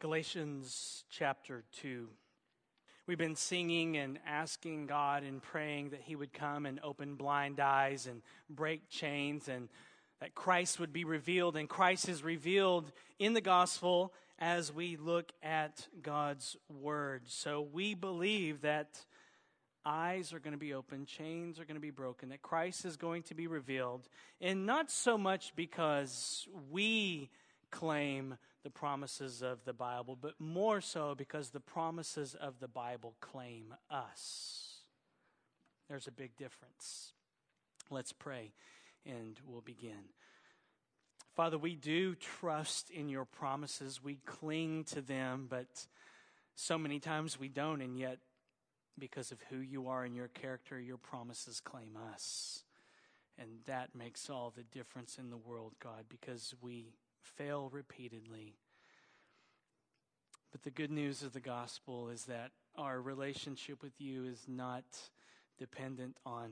Galatians 0.00 1.02
chapter 1.10 1.64
2. 1.80 2.06
We've 3.08 3.18
been 3.18 3.34
singing 3.34 3.96
and 3.96 4.20
asking 4.24 4.86
God 4.86 5.24
and 5.24 5.42
praying 5.42 5.90
that 5.90 6.02
He 6.02 6.14
would 6.14 6.32
come 6.32 6.66
and 6.66 6.78
open 6.84 7.16
blind 7.16 7.58
eyes 7.58 8.06
and 8.06 8.22
break 8.48 8.88
chains 8.88 9.48
and 9.48 9.68
that 10.20 10.36
Christ 10.36 10.78
would 10.78 10.92
be 10.92 11.04
revealed. 11.04 11.56
And 11.56 11.68
Christ 11.68 12.08
is 12.08 12.22
revealed 12.22 12.92
in 13.18 13.32
the 13.32 13.40
gospel 13.40 14.14
as 14.38 14.72
we 14.72 14.96
look 14.96 15.32
at 15.42 15.88
God's 16.00 16.56
word. 16.68 17.22
So 17.26 17.60
we 17.72 17.94
believe 17.94 18.60
that 18.60 19.04
eyes 19.84 20.32
are 20.32 20.38
going 20.38 20.52
to 20.52 20.58
be 20.58 20.74
opened, 20.74 21.08
chains 21.08 21.58
are 21.58 21.64
going 21.64 21.74
to 21.74 21.80
be 21.80 21.90
broken, 21.90 22.28
that 22.28 22.42
Christ 22.42 22.84
is 22.84 22.96
going 22.96 23.24
to 23.24 23.34
be 23.34 23.48
revealed. 23.48 24.08
And 24.40 24.64
not 24.64 24.92
so 24.92 25.18
much 25.18 25.56
because 25.56 26.46
we 26.70 27.30
claim 27.72 28.36
the 28.62 28.70
promises 28.70 29.42
of 29.42 29.64
the 29.64 29.72
Bible, 29.72 30.16
but 30.20 30.34
more 30.38 30.80
so 30.80 31.14
because 31.14 31.50
the 31.50 31.60
promises 31.60 32.34
of 32.34 32.60
the 32.60 32.68
Bible 32.68 33.14
claim 33.20 33.74
us. 33.90 34.80
There's 35.88 36.06
a 36.06 36.12
big 36.12 36.36
difference. 36.36 37.12
Let's 37.90 38.12
pray 38.12 38.52
and 39.06 39.38
we'll 39.46 39.60
begin. 39.60 40.12
Father, 41.34 41.56
we 41.56 41.76
do 41.76 42.16
trust 42.16 42.90
in 42.90 43.08
your 43.08 43.24
promises. 43.24 44.02
We 44.02 44.18
cling 44.26 44.84
to 44.84 45.00
them, 45.00 45.46
but 45.48 45.86
so 46.56 46.76
many 46.76 46.98
times 46.98 47.38
we 47.38 47.48
don't, 47.48 47.80
and 47.80 47.96
yet, 47.96 48.18
because 48.98 49.30
of 49.30 49.38
who 49.48 49.58
you 49.58 49.86
are 49.86 50.02
and 50.02 50.16
your 50.16 50.26
character, 50.26 50.80
your 50.80 50.96
promises 50.96 51.60
claim 51.60 51.96
us. 52.12 52.64
And 53.38 53.60
that 53.66 53.94
makes 53.94 54.28
all 54.28 54.52
the 54.54 54.64
difference 54.64 55.16
in 55.16 55.30
the 55.30 55.36
world, 55.36 55.74
God, 55.80 56.06
because 56.08 56.56
we 56.60 56.94
fail 57.22 57.68
repeatedly. 57.72 58.56
But 60.50 60.62
the 60.62 60.70
good 60.70 60.90
news 60.90 61.22
of 61.22 61.32
the 61.32 61.40
gospel 61.40 62.08
is 62.08 62.24
that 62.24 62.52
our 62.76 63.00
relationship 63.00 63.82
with 63.82 64.00
you 64.00 64.24
is 64.24 64.44
not 64.48 64.84
dependent 65.58 66.16
on 66.24 66.50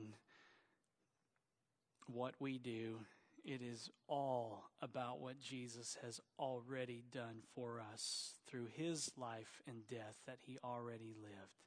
what 2.07 2.35
we 2.39 2.57
do. 2.57 2.99
It 3.43 3.61
is 3.61 3.89
all 4.07 4.65
about 4.81 5.19
what 5.19 5.39
Jesus 5.39 5.97
has 6.03 6.19
already 6.37 7.03
done 7.11 7.43
for 7.55 7.81
us 7.93 8.33
through 8.47 8.67
his 8.75 9.09
life 9.17 9.61
and 9.67 9.87
death 9.87 10.17
that 10.25 10.37
he 10.45 10.57
already 10.63 11.15
lived. 11.21 11.63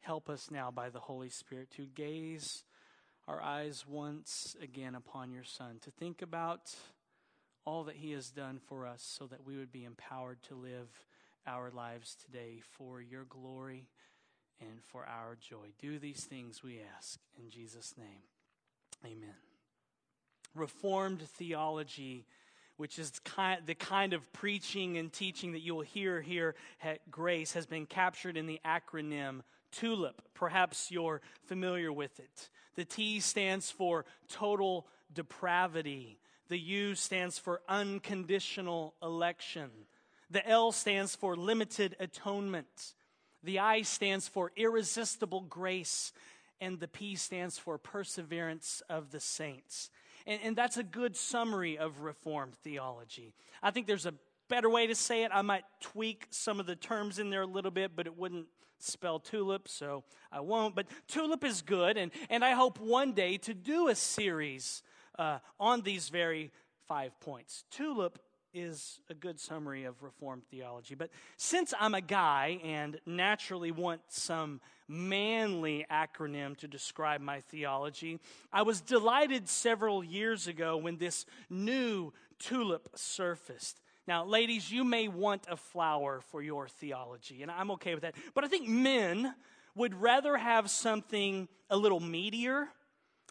Help 0.00 0.28
us 0.28 0.50
now 0.50 0.70
by 0.70 0.88
the 0.88 1.00
Holy 1.00 1.28
Spirit 1.28 1.70
to 1.72 1.86
gaze 1.86 2.64
our 3.28 3.42
eyes 3.42 3.84
once 3.86 4.56
again 4.62 4.94
upon 4.94 5.32
your 5.32 5.44
Son, 5.44 5.78
to 5.82 5.90
think 5.90 6.22
about 6.22 6.74
all 7.66 7.84
that 7.84 7.96
He 7.96 8.12
has 8.12 8.30
done 8.30 8.60
for 8.66 8.86
us 8.86 9.02
so 9.02 9.26
that 9.26 9.44
we 9.44 9.56
would 9.56 9.72
be 9.72 9.84
empowered 9.84 10.42
to 10.44 10.54
live 10.54 10.88
our 11.46 11.70
lives 11.70 12.16
today 12.24 12.60
for 12.78 13.02
your 13.02 13.24
glory 13.24 13.88
and 14.60 14.82
for 14.82 15.04
our 15.04 15.36
joy. 15.36 15.72
Do 15.78 15.98
these 15.98 16.24
things, 16.24 16.62
we 16.62 16.80
ask, 16.96 17.18
in 17.38 17.50
Jesus' 17.50 17.94
name. 17.98 18.22
Amen. 19.04 19.34
Reformed 20.54 21.20
theology, 21.20 22.24
which 22.78 22.98
is 22.98 23.12
the 23.66 23.74
kind 23.74 24.12
of 24.14 24.32
preaching 24.32 24.96
and 24.96 25.12
teaching 25.12 25.52
that 25.52 25.60
you 25.60 25.74
will 25.74 25.82
hear 25.82 26.20
here 26.22 26.54
at 26.82 27.10
Grace, 27.10 27.52
has 27.52 27.66
been 27.66 27.84
captured 27.84 28.36
in 28.36 28.46
the 28.46 28.60
acronym 28.64 29.40
TULIP. 29.72 30.22
Perhaps 30.34 30.90
you're 30.90 31.20
familiar 31.44 31.92
with 31.92 32.18
it. 32.18 32.48
The 32.76 32.84
T 32.84 33.20
stands 33.20 33.70
for 33.70 34.06
total 34.28 34.86
depravity. 35.12 36.18
The 36.48 36.58
U 36.58 36.94
stands 36.94 37.38
for 37.38 37.60
unconditional 37.68 38.94
election. 39.02 39.70
The 40.30 40.46
L 40.48 40.72
stands 40.72 41.14
for 41.14 41.36
limited 41.36 41.96
atonement. 41.98 42.94
The 43.42 43.58
I 43.58 43.82
stands 43.82 44.28
for 44.28 44.52
irresistible 44.56 45.42
grace. 45.42 46.12
And 46.60 46.80
the 46.80 46.88
P 46.88 47.16
stands 47.16 47.58
for 47.58 47.78
perseverance 47.78 48.82
of 48.88 49.10
the 49.10 49.20
saints. 49.20 49.90
And, 50.26 50.40
and 50.42 50.56
that's 50.56 50.76
a 50.76 50.82
good 50.82 51.16
summary 51.16 51.78
of 51.78 52.00
Reformed 52.00 52.54
theology. 52.54 53.34
I 53.62 53.70
think 53.70 53.86
there's 53.86 54.06
a 54.06 54.14
better 54.48 54.70
way 54.70 54.86
to 54.86 54.94
say 54.94 55.24
it. 55.24 55.30
I 55.34 55.42
might 55.42 55.64
tweak 55.80 56.26
some 56.30 56.60
of 56.60 56.66
the 56.66 56.76
terms 56.76 57.18
in 57.18 57.30
there 57.30 57.42
a 57.42 57.46
little 57.46 57.70
bit, 57.70 57.92
but 57.94 58.06
it 58.06 58.16
wouldn't 58.16 58.46
spell 58.78 59.18
tulip, 59.18 59.68
so 59.68 60.04
I 60.30 60.40
won't. 60.40 60.74
But 60.74 60.86
tulip 61.08 61.44
is 61.44 61.62
good, 61.62 61.96
and, 61.96 62.10
and 62.30 62.44
I 62.44 62.52
hope 62.52 62.78
one 62.78 63.12
day 63.12 63.36
to 63.38 63.54
do 63.54 63.88
a 63.88 63.94
series 63.94 64.82
uh, 65.18 65.38
on 65.58 65.82
these 65.82 66.08
very 66.08 66.50
five 66.86 67.18
points. 67.20 67.64
TULIP 67.70 68.18
is 68.56 69.00
a 69.10 69.14
good 69.14 69.38
summary 69.38 69.84
of 69.84 70.02
Reformed 70.02 70.42
theology. 70.50 70.94
But 70.94 71.10
since 71.36 71.74
I'm 71.78 71.94
a 71.94 72.00
guy 72.00 72.58
and 72.64 72.98
naturally 73.04 73.70
want 73.70 74.00
some 74.08 74.60
manly 74.88 75.84
acronym 75.90 76.56
to 76.58 76.68
describe 76.68 77.20
my 77.20 77.40
theology, 77.40 78.18
I 78.52 78.62
was 78.62 78.80
delighted 78.80 79.48
several 79.48 80.02
years 80.02 80.46
ago 80.46 80.78
when 80.78 80.96
this 80.96 81.26
new 81.50 82.12
tulip 82.38 82.88
surfaced. 82.94 83.80
Now, 84.08 84.24
ladies, 84.24 84.70
you 84.70 84.84
may 84.84 85.08
want 85.08 85.46
a 85.50 85.56
flower 85.56 86.20
for 86.30 86.40
your 86.40 86.68
theology, 86.68 87.42
and 87.42 87.50
I'm 87.50 87.72
okay 87.72 87.94
with 87.94 88.02
that. 88.02 88.14
But 88.34 88.44
I 88.44 88.48
think 88.48 88.68
men 88.68 89.34
would 89.74 89.94
rather 90.00 90.36
have 90.36 90.70
something 90.70 91.48
a 91.68 91.76
little 91.76 92.00
meatier, 92.00 92.68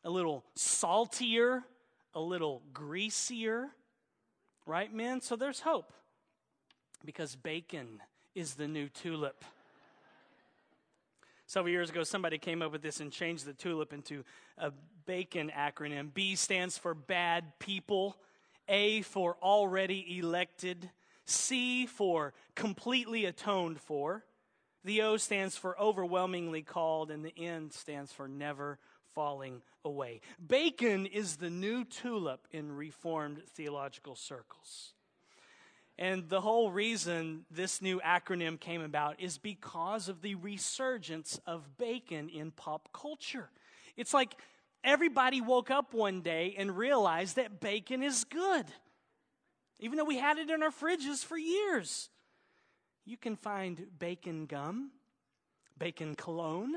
a 0.04 0.10
little 0.10 0.44
saltier, 0.56 1.64
a 2.16 2.22
little 2.22 2.64
greasier, 2.74 3.68
right, 4.66 4.92
men? 4.92 5.22
So 5.22 5.36
there's 5.36 5.60
hope 5.60 5.94
because 7.04 7.36
bacon 7.36 8.02
is 8.34 8.56
the 8.56 8.68
new 8.68 8.88
tulip. 8.88 9.44
Several 11.46 11.72
years 11.72 11.92
ago, 11.92 12.04
somebody 12.04 12.40
came 12.40 12.62
up 12.62 12.72
with 12.72 12.82
this 12.82 13.00
and 13.00 13.12
changed 13.12 13.46
the 13.46 13.54
tulip 13.54 13.94
into 13.94 14.24
a 14.58 14.72
bacon 15.06 15.52
acronym. 15.56 16.12
B 16.12 16.36
stands 16.36 16.78
for 16.78 16.96
bad 16.96 17.60
people, 17.60 18.18
A 18.68 19.02
for 19.04 19.38
already 19.44 20.18
elected, 20.18 20.90
C 21.26 21.86
for 21.86 22.34
completely 22.56 23.26
atoned 23.26 23.80
for, 23.80 24.24
the 24.84 25.02
O 25.02 25.18
stands 25.18 25.58
for 25.58 25.80
overwhelmingly 25.80 26.62
called, 26.62 27.12
and 27.12 27.26
the 27.26 27.34
N 27.38 27.72
stands 27.72 28.12
for 28.12 28.28
never 28.28 28.80
falling 29.16 29.62
away. 29.84 30.20
Bacon 30.46 31.06
is 31.06 31.38
the 31.38 31.50
new 31.50 31.86
tulip 31.86 32.48
in 32.52 32.76
Reformed 32.76 33.42
theological 33.56 34.16
circles. 34.16 34.94
And 35.98 36.28
the 36.28 36.42
whole 36.42 36.72
reason 36.72 37.46
this 37.50 37.82
new 37.82 38.02
acronym 38.02 38.60
came 38.60 38.82
about 38.82 39.20
is 39.22 39.38
because 39.38 40.10
of 40.10 40.22
the 40.22 40.36
resurgence 40.36 41.40
of 41.48 41.78
bacon 41.78 42.28
in 42.28 42.52
pop 42.52 42.90
culture. 42.92 43.50
It's 43.96 44.14
like 44.14 44.36
everybody 44.84 45.40
woke 45.40 45.72
up 45.72 45.94
one 45.94 46.22
day 46.22 46.54
and 46.58 46.78
realized 46.78 47.38
that 47.38 47.62
bacon 47.62 48.04
is 48.04 48.26
good, 48.26 48.66
even 49.80 49.98
though 49.98 50.04
we 50.04 50.18
had 50.18 50.38
it 50.38 50.50
in 50.50 50.62
our 50.62 50.70
fridges 50.70 51.24
for 51.24 51.38
years. 51.38 52.10
You 53.06 53.16
can 53.16 53.38
find 53.38 53.88
bacon 53.98 54.48
gum, 54.48 54.92
bacon 55.78 56.16
cologne, 56.16 56.74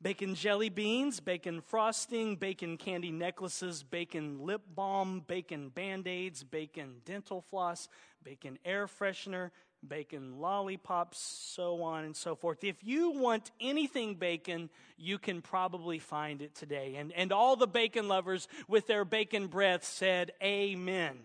bacon 0.00 0.34
jelly 0.34 0.68
beans, 0.68 1.20
bacon 1.20 1.60
frosting, 1.60 2.36
bacon 2.36 2.76
candy 2.76 3.10
necklaces, 3.10 3.82
bacon 3.82 4.38
lip 4.40 4.62
balm, 4.74 5.24
bacon 5.26 5.68
band 5.68 6.06
aids, 6.06 6.44
bacon 6.44 6.96
dental 7.04 7.40
floss, 7.40 7.88
bacon 8.22 8.58
air 8.64 8.86
freshener, 8.86 9.50
bacon 9.86 10.38
lollipops, 10.40 11.18
so 11.18 11.82
on 11.82 12.04
and 12.04 12.16
so 12.16 12.34
forth. 12.34 12.64
If 12.64 12.82
you 12.82 13.10
want 13.10 13.50
anything 13.60 14.16
bacon, 14.16 14.70
you 14.96 15.18
can 15.18 15.40
probably 15.42 15.98
find 15.98 16.42
it 16.42 16.54
today. 16.54 16.96
And, 16.96 17.12
and 17.12 17.32
all 17.32 17.56
the 17.56 17.68
bacon 17.68 18.08
lovers 18.08 18.48
with 18.66 18.86
their 18.86 19.04
bacon 19.04 19.46
breath 19.46 19.84
said, 19.84 20.32
Amen. 20.42 21.18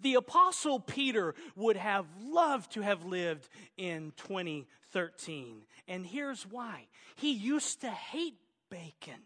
The 0.00 0.14
Apostle 0.14 0.80
Peter 0.80 1.34
would 1.54 1.76
have 1.76 2.06
loved 2.20 2.72
to 2.72 2.80
have 2.80 3.04
lived 3.04 3.48
in 3.76 4.12
2013. 4.16 5.62
And 5.88 6.06
here's 6.06 6.44
why 6.44 6.86
he 7.16 7.32
used 7.32 7.80
to 7.82 7.90
hate 7.90 8.36
bacon. 8.70 9.20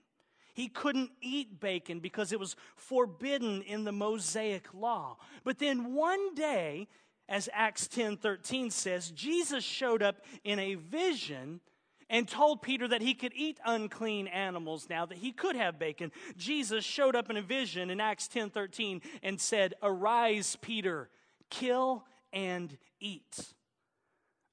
He 0.54 0.68
couldn't 0.68 1.10
eat 1.20 1.60
bacon 1.60 2.00
because 2.00 2.32
it 2.32 2.40
was 2.40 2.56
forbidden 2.76 3.62
in 3.62 3.84
the 3.84 3.92
Mosaic 3.92 4.74
law. 4.74 5.16
But 5.44 5.58
then 5.58 5.94
one 5.94 6.34
day, 6.34 6.88
as 7.28 7.48
Acts 7.52 7.86
10 7.86 8.16
13 8.16 8.70
says, 8.70 9.10
Jesus 9.12 9.64
showed 9.64 10.02
up 10.02 10.16
in 10.44 10.58
a 10.58 10.74
vision 10.74 11.60
and 12.10 12.28
told 12.28 12.60
Peter 12.60 12.88
that 12.88 13.00
he 13.00 13.14
could 13.14 13.32
eat 13.34 13.58
unclean 13.64 14.26
animals 14.26 14.88
now, 14.90 15.06
that 15.06 15.18
he 15.18 15.30
could 15.30 15.56
have 15.56 15.78
bacon. 15.78 16.10
Jesus 16.36 16.84
showed 16.84 17.14
up 17.14 17.30
in 17.30 17.36
a 17.36 17.42
vision 17.42 17.88
in 17.88 18.00
Acts 18.00 18.28
10 18.28 18.50
13 18.50 19.00
and 19.22 19.40
said, 19.40 19.74
Arise, 19.82 20.56
Peter, 20.60 21.08
kill 21.48 22.04
and 22.32 22.76
eat. 22.98 23.54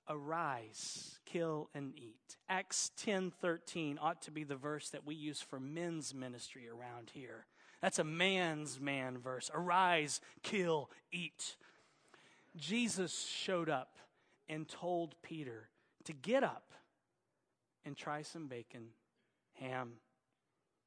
Arise, 0.07 1.19
kill 1.25 1.69
and 1.73 1.93
eat. 1.97 2.37
Acts 2.47 2.91
10 2.97 3.31
13 3.41 3.99
ought 4.01 4.21
to 4.21 4.31
be 4.31 4.43
the 4.43 4.55
verse 4.55 4.89
that 4.91 5.05
we 5.05 5.15
use 5.15 5.41
for 5.41 5.59
men's 5.59 6.13
ministry 6.13 6.69
around 6.69 7.09
here. 7.13 7.47
That's 7.81 7.99
a 7.99 8.03
man's 8.03 8.79
man 8.79 9.17
verse. 9.17 9.49
Arise, 9.53 10.21
kill, 10.43 10.91
eat. 11.11 11.57
Jesus 12.55 13.27
showed 13.27 13.69
up 13.69 13.97
and 14.47 14.67
told 14.67 15.15
Peter 15.21 15.69
to 16.05 16.13
get 16.13 16.43
up 16.43 16.73
and 17.87 17.95
try 17.95 18.21
some 18.21 18.47
bacon, 18.47 18.89
ham, 19.53 19.93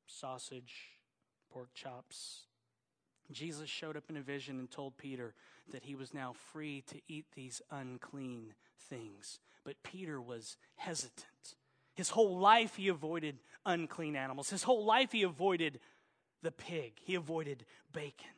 sausage, 0.06 0.74
pork 1.50 1.70
chops. 1.74 2.42
Jesus 3.32 3.68
showed 3.70 3.96
up 3.96 4.04
in 4.10 4.16
a 4.16 4.22
vision 4.22 4.58
and 4.58 4.70
told 4.70 4.98
Peter 4.98 5.34
that 5.72 5.84
he 5.84 5.94
was 5.94 6.12
now 6.12 6.34
free 6.52 6.82
to 6.88 7.00
eat 7.08 7.24
these 7.34 7.62
unclean 7.70 8.54
things. 8.78 9.40
But 9.64 9.82
Peter 9.82 10.20
was 10.20 10.58
hesitant. 10.76 11.54
His 11.94 12.10
whole 12.10 12.38
life 12.38 12.76
he 12.76 12.88
avoided 12.88 13.38
unclean 13.64 14.14
animals. 14.14 14.50
His 14.50 14.64
whole 14.64 14.84
life 14.84 15.12
he 15.12 15.22
avoided 15.22 15.80
the 16.42 16.52
pig. 16.52 16.94
He 17.02 17.14
avoided 17.14 17.64
bacon. 17.92 18.30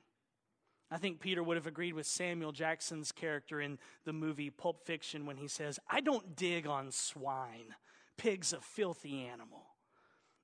I 0.91 0.99
think 0.99 1.21
Peter 1.21 1.43
would 1.43 1.57
have 1.57 1.67
agreed 1.67 1.95
with 1.95 2.07
Samuel 2.07 2.53
Jackson's 2.53 3.13
character 3.13 3.61
in 3.61 3.79
the 4.05 4.13
movie 4.13 4.51
Pulp 4.51 4.85
Fiction 4.85 5.27
when 5.27 5.39
he 5.39 5.49
says, 5.49 5.81
I 5.91 6.01
don't 6.01 6.37
dig 6.37 6.67
on 6.67 6.91
swine. 6.91 7.75
Pig's 8.17 8.53
a 8.53 8.61
filthy 8.61 9.27
animal. 9.27 9.65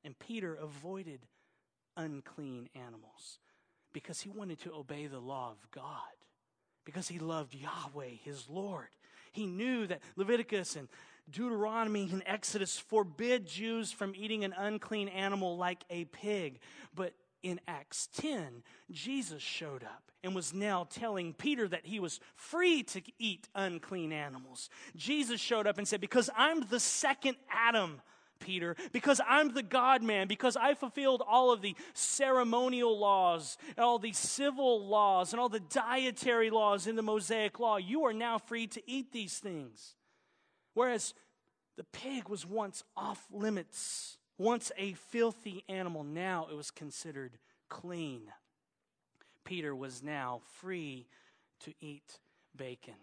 And 0.04 0.18
Peter 0.18 0.54
avoided 0.54 1.20
unclean 1.96 2.68
animals 2.74 3.38
because 3.92 4.20
he 4.20 4.30
wanted 4.30 4.60
to 4.60 4.72
obey 4.72 5.06
the 5.06 5.18
law 5.18 5.50
of 5.50 5.70
God, 5.70 6.14
because 6.84 7.08
he 7.08 7.18
loved 7.18 7.54
Yahweh, 7.54 8.10
his 8.24 8.48
Lord. 8.48 8.88
He 9.32 9.46
knew 9.46 9.86
that 9.86 10.00
Leviticus 10.16 10.76
and 10.76 10.88
Deuteronomy 11.30 12.08
and 12.10 12.22
Exodus 12.24 12.78
forbid 12.78 13.46
Jews 13.46 13.92
from 13.92 14.14
eating 14.16 14.44
an 14.44 14.54
unclean 14.56 15.08
animal 15.08 15.56
like 15.56 15.84
a 15.90 16.04
pig. 16.06 16.60
But 16.94 17.12
in 17.42 17.60
Acts 17.66 18.08
10, 18.16 18.62
Jesus 18.90 19.42
showed 19.42 19.84
up 19.84 20.10
and 20.22 20.34
was 20.34 20.52
now 20.52 20.86
telling 20.90 21.32
Peter 21.32 21.68
that 21.68 21.86
he 21.86 22.00
was 22.00 22.20
free 22.34 22.82
to 22.82 23.02
eat 23.18 23.48
unclean 23.54 24.12
animals. 24.12 24.68
Jesus 24.96 25.40
showed 25.40 25.66
up 25.66 25.78
and 25.78 25.86
said, 25.86 26.00
Because 26.00 26.28
I'm 26.36 26.60
the 26.68 26.80
second 26.80 27.36
Adam, 27.50 28.00
Peter, 28.40 28.76
because 28.92 29.20
I'm 29.26 29.52
the 29.52 29.62
God 29.62 30.02
man, 30.02 30.28
because 30.28 30.56
I 30.56 30.74
fulfilled 30.74 31.22
all 31.26 31.52
of 31.52 31.62
the 31.62 31.76
ceremonial 31.94 32.98
laws, 32.98 33.56
and 33.76 33.84
all 33.84 33.98
the 33.98 34.12
civil 34.12 34.86
laws, 34.86 35.32
and 35.32 35.40
all 35.40 35.48
the 35.48 35.60
dietary 35.60 36.50
laws 36.50 36.86
in 36.86 36.96
the 36.96 37.02
Mosaic 37.02 37.58
law, 37.58 37.76
you 37.76 38.04
are 38.04 38.12
now 38.12 38.38
free 38.38 38.66
to 38.68 38.82
eat 38.90 39.12
these 39.12 39.38
things. 39.38 39.94
Whereas 40.74 41.14
the 41.76 41.84
pig 41.84 42.28
was 42.28 42.44
once 42.44 42.84
off 42.96 43.24
limits 43.32 44.17
once 44.38 44.70
a 44.78 44.92
filthy 44.94 45.64
animal, 45.68 46.04
now 46.04 46.46
it 46.50 46.56
was 46.56 46.70
considered 46.70 47.38
clean. 47.68 48.22
Peter 49.44 49.74
was 49.74 50.02
now 50.02 50.40
free 50.60 51.06
to 51.60 51.74
eat 51.80 52.20
bacon. 52.56 52.94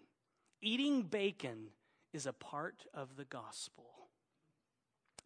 Eating 0.61 1.03
bacon 1.03 1.67
is 2.13 2.25
a 2.25 2.33
part 2.33 2.85
of 2.93 3.17
the 3.17 3.25
gospel. 3.25 3.85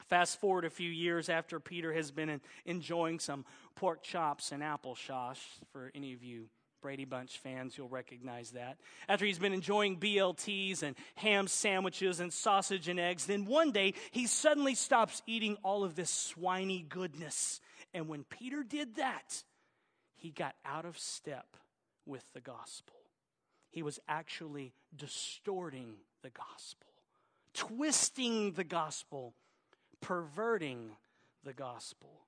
Fast 0.07 0.39
forward 0.39 0.65
a 0.65 0.71
few 0.71 0.89
years 0.89 1.29
after 1.29 1.59
Peter 1.59 1.93
has 1.93 2.09
been 2.09 2.41
enjoying 2.65 3.19
some 3.19 3.45
pork 3.75 4.01
chops 4.01 4.51
and 4.51 4.63
apple 4.63 4.95
applesauce, 4.95 5.37
for 5.71 5.91
any 5.93 6.13
of 6.13 6.23
you 6.23 6.49
Brady 6.81 7.05
Bunch 7.05 7.37
fans, 7.37 7.77
you'll 7.77 7.89
recognize 7.89 8.51
that. 8.51 8.77
After 9.07 9.25
he's 9.25 9.39
been 9.39 9.53
enjoying 9.53 9.99
BLTs 9.99 10.83
and 10.83 10.95
ham 11.15 11.47
sandwiches 11.47 12.19
and 12.19 12.31
sausage 12.31 12.87
and 12.87 12.99
eggs, 12.99 13.25
then 13.25 13.45
one 13.45 13.71
day 13.71 13.93
he 14.11 14.27
suddenly 14.27 14.75
stops 14.75 15.21
eating 15.27 15.57
all 15.63 15.83
of 15.83 15.95
this 15.95 16.33
swiny 16.35 16.87
goodness. 16.87 17.59
And 17.93 18.07
when 18.07 18.23
Peter 18.23 18.63
did 18.63 18.95
that, 18.95 19.43
he 20.15 20.31
got 20.31 20.55
out 20.65 20.85
of 20.85 20.97
step 20.97 21.57
with 22.05 22.23
the 22.33 22.41
gospel. 22.41 22.95
He 23.71 23.83
was 23.83 23.99
actually 24.07 24.73
distorting 24.95 25.95
the 26.23 26.31
gospel, 26.31 26.87
twisting 27.53 28.53
the 28.53 28.63
gospel, 28.63 29.35
perverting 30.01 30.91
the 31.43 31.53
gospel. 31.53 32.25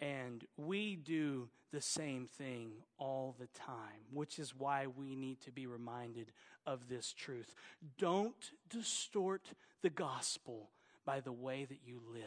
And 0.00 0.44
we 0.56 0.96
do 0.96 1.48
the 1.72 1.80
same 1.80 2.26
thing 2.26 2.72
all 2.98 3.34
the 3.38 3.48
time, 3.48 4.06
which 4.12 4.38
is 4.38 4.54
why 4.54 4.86
we 4.86 5.16
need 5.16 5.40
to 5.42 5.50
be 5.50 5.66
reminded 5.66 6.32
of 6.66 6.88
this 6.88 7.12
truth. 7.12 7.54
Don't 7.98 8.52
distort 8.68 9.52
the 9.82 9.90
gospel 9.90 10.70
by 11.04 11.20
the 11.20 11.32
way 11.32 11.64
that 11.64 11.80
you 11.84 12.00
live. 12.12 12.22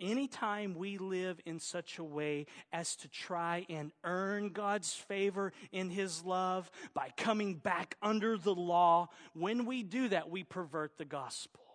Anytime 0.00 0.76
we 0.76 0.96
live 0.96 1.40
in 1.44 1.58
such 1.58 1.98
a 1.98 2.04
way 2.04 2.46
as 2.72 2.94
to 2.96 3.08
try 3.08 3.66
and 3.68 3.90
earn 4.04 4.50
God's 4.50 4.92
favor 4.92 5.52
in 5.72 5.90
His 5.90 6.24
love 6.24 6.70
by 6.94 7.10
coming 7.16 7.56
back 7.56 7.96
under 8.00 8.36
the 8.36 8.54
law, 8.54 9.08
when 9.34 9.66
we 9.66 9.82
do 9.82 10.08
that, 10.08 10.30
we 10.30 10.44
pervert 10.44 10.98
the 10.98 11.04
gospel. 11.04 11.67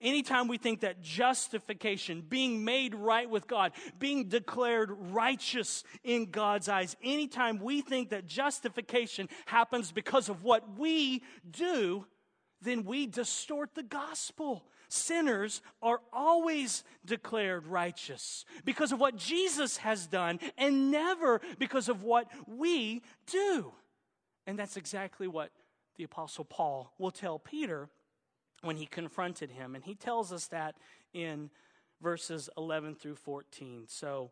Anytime 0.00 0.48
we 0.48 0.58
think 0.58 0.80
that 0.80 1.02
justification, 1.02 2.22
being 2.28 2.64
made 2.64 2.94
right 2.94 3.28
with 3.28 3.46
God, 3.46 3.72
being 3.98 4.28
declared 4.28 4.90
righteous 4.90 5.84
in 6.02 6.30
God's 6.30 6.68
eyes, 6.68 6.96
anytime 7.02 7.58
we 7.60 7.80
think 7.80 8.10
that 8.10 8.26
justification 8.26 9.28
happens 9.46 9.92
because 9.92 10.28
of 10.28 10.42
what 10.42 10.78
we 10.78 11.22
do, 11.50 12.06
then 12.60 12.84
we 12.84 13.06
distort 13.06 13.74
the 13.74 13.82
gospel. 13.82 14.64
Sinners 14.88 15.60
are 15.82 16.00
always 16.12 16.84
declared 17.04 17.66
righteous 17.66 18.44
because 18.64 18.92
of 18.92 19.00
what 19.00 19.16
Jesus 19.16 19.78
has 19.78 20.06
done 20.06 20.38
and 20.56 20.90
never 20.90 21.40
because 21.58 21.88
of 21.88 22.02
what 22.02 22.28
we 22.46 23.02
do. 23.26 23.72
And 24.46 24.58
that's 24.58 24.76
exactly 24.76 25.26
what 25.26 25.50
the 25.96 26.04
Apostle 26.04 26.44
Paul 26.44 26.92
will 26.98 27.10
tell 27.10 27.38
Peter 27.38 27.88
when 28.64 28.76
he 28.76 28.86
confronted 28.86 29.50
him. 29.50 29.74
And 29.74 29.84
he 29.84 29.94
tells 29.94 30.32
us 30.32 30.46
that 30.48 30.76
in 31.12 31.50
verses 32.02 32.48
11 32.56 32.96
through 32.96 33.16
14. 33.16 33.84
So 33.88 34.30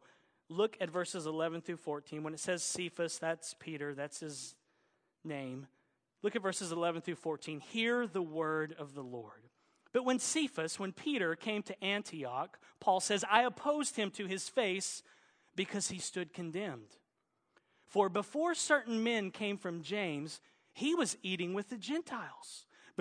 look 0.48 0.76
at 0.80 0.90
verses 0.90 1.26
11 1.26 1.62
through 1.62 1.76
14. 1.76 2.22
When 2.22 2.34
it 2.34 2.40
says 2.40 2.62
Cephas, 2.62 3.18
that's 3.18 3.54
Peter, 3.58 3.94
that's 3.94 4.20
his 4.20 4.54
name. 5.24 5.66
Look 6.22 6.36
at 6.36 6.42
verses 6.42 6.72
11 6.72 7.02
through 7.02 7.16
14. 7.16 7.60
Hear 7.60 8.06
the 8.06 8.22
word 8.22 8.74
of 8.78 8.94
the 8.94 9.02
Lord. 9.02 9.42
But 9.92 10.04
when 10.04 10.18
Cephas, 10.18 10.78
when 10.78 10.92
Peter 10.92 11.34
came 11.34 11.62
to 11.64 11.84
Antioch, 11.84 12.58
Paul 12.80 13.00
says, 13.00 13.24
I 13.30 13.42
opposed 13.42 13.96
him 13.96 14.10
to 14.12 14.26
his 14.26 14.48
face 14.48 15.02
because 15.54 15.88
he 15.88 15.98
stood 15.98 16.32
condemned. 16.32 16.96
For 17.86 18.08
before 18.08 18.54
certain 18.54 19.02
men 19.02 19.30
came 19.30 19.58
from 19.58 19.82
James, 19.82 20.40
he 20.72 20.94
was 20.94 21.18
eating 21.22 21.52
with 21.52 21.68
the 21.68 21.76
Gentiles. 21.76 22.64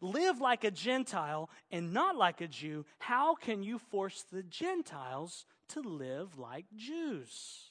live 0.00 0.40
like 0.40 0.64
a 0.64 0.70
Gentile 0.70 1.50
and 1.70 1.92
not 1.92 2.16
like 2.16 2.40
a 2.40 2.48
Jew, 2.48 2.84
how 2.98 3.34
can 3.34 3.62
you 3.62 3.78
force 3.78 4.24
the 4.30 4.42
Gentiles 4.42 5.46
to 5.68 5.80
live 5.80 6.38
like 6.38 6.66
Jews? 6.74 7.70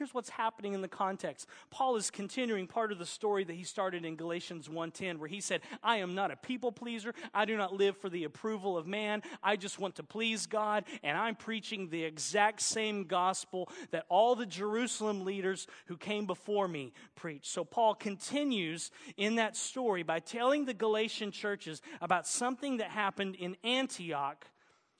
Here's 0.00 0.14
what's 0.14 0.30
happening 0.30 0.72
in 0.72 0.80
the 0.80 0.88
context. 0.88 1.46
Paul 1.68 1.96
is 1.96 2.10
continuing 2.10 2.66
part 2.66 2.90
of 2.90 2.98
the 2.98 3.04
story 3.04 3.44
that 3.44 3.52
he 3.52 3.64
started 3.64 4.02
in 4.02 4.16
Galatians 4.16 4.66
1:10 4.66 5.18
where 5.18 5.28
he 5.28 5.42
said, 5.42 5.60
"I 5.82 5.98
am 5.98 6.14
not 6.14 6.30
a 6.30 6.36
people 6.36 6.72
pleaser. 6.72 7.14
I 7.34 7.44
do 7.44 7.54
not 7.54 7.74
live 7.74 7.98
for 7.98 8.08
the 8.08 8.24
approval 8.24 8.78
of 8.78 8.86
man. 8.86 9.22
I 9.42 9.56
just 9.56 9.78
want 9.78 9.96
to 9.96 10.02
please 10.02 10.46
God, 10.46 10.86
and 11.02 11.18
I'm 11.18 11.36
preaching 11.36 11.90
the 11.90 12.02
exact 12.02 12.62
same 12.62 13.04
gospel 13.04 13.70
that 13.90 14.06
all 14.08 14.34
the 14.34 14.46
Jerusalem 14.46 15.26
leaders 15.26 15.66
who 15.84 15.98
came 15.98 16.24
before 16.24 16.66
me 16.66 16.94
preached." 17.14 17.48
So 17.48 17.62
Paul 17.62 17.94
continues 17.94 18.90
in 19.18 19.34
that 19.34 19.54
story 19.54 20.02
by 20.02 20.20
telling 20.20 20.64
the 20.64 20.72
Galatian 20.72 21.30
churches 21.30 21.82
about 22.00 22.26
something 22.26 22.78
that 22.78 22.90
happened 22.90 23.36
in 23.36 23.54
Antioch 23.62 24.46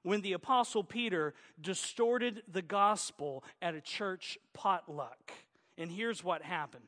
when 0.02 0.20
the 0.22 0.32
Apostle 0.32 0.84
Peter 0.84 1.34
distorted 1.60 2.42
the 2.50 2.62
gospel 2.62 3.44
at 3.60 3.74
a 3.74 3.80
church 3.80 4.38
potluck. 4.52 5.32
And 5.76 5.90
here's 5.90 6.24
what 6.24 6.42
happened. 6.42 6.84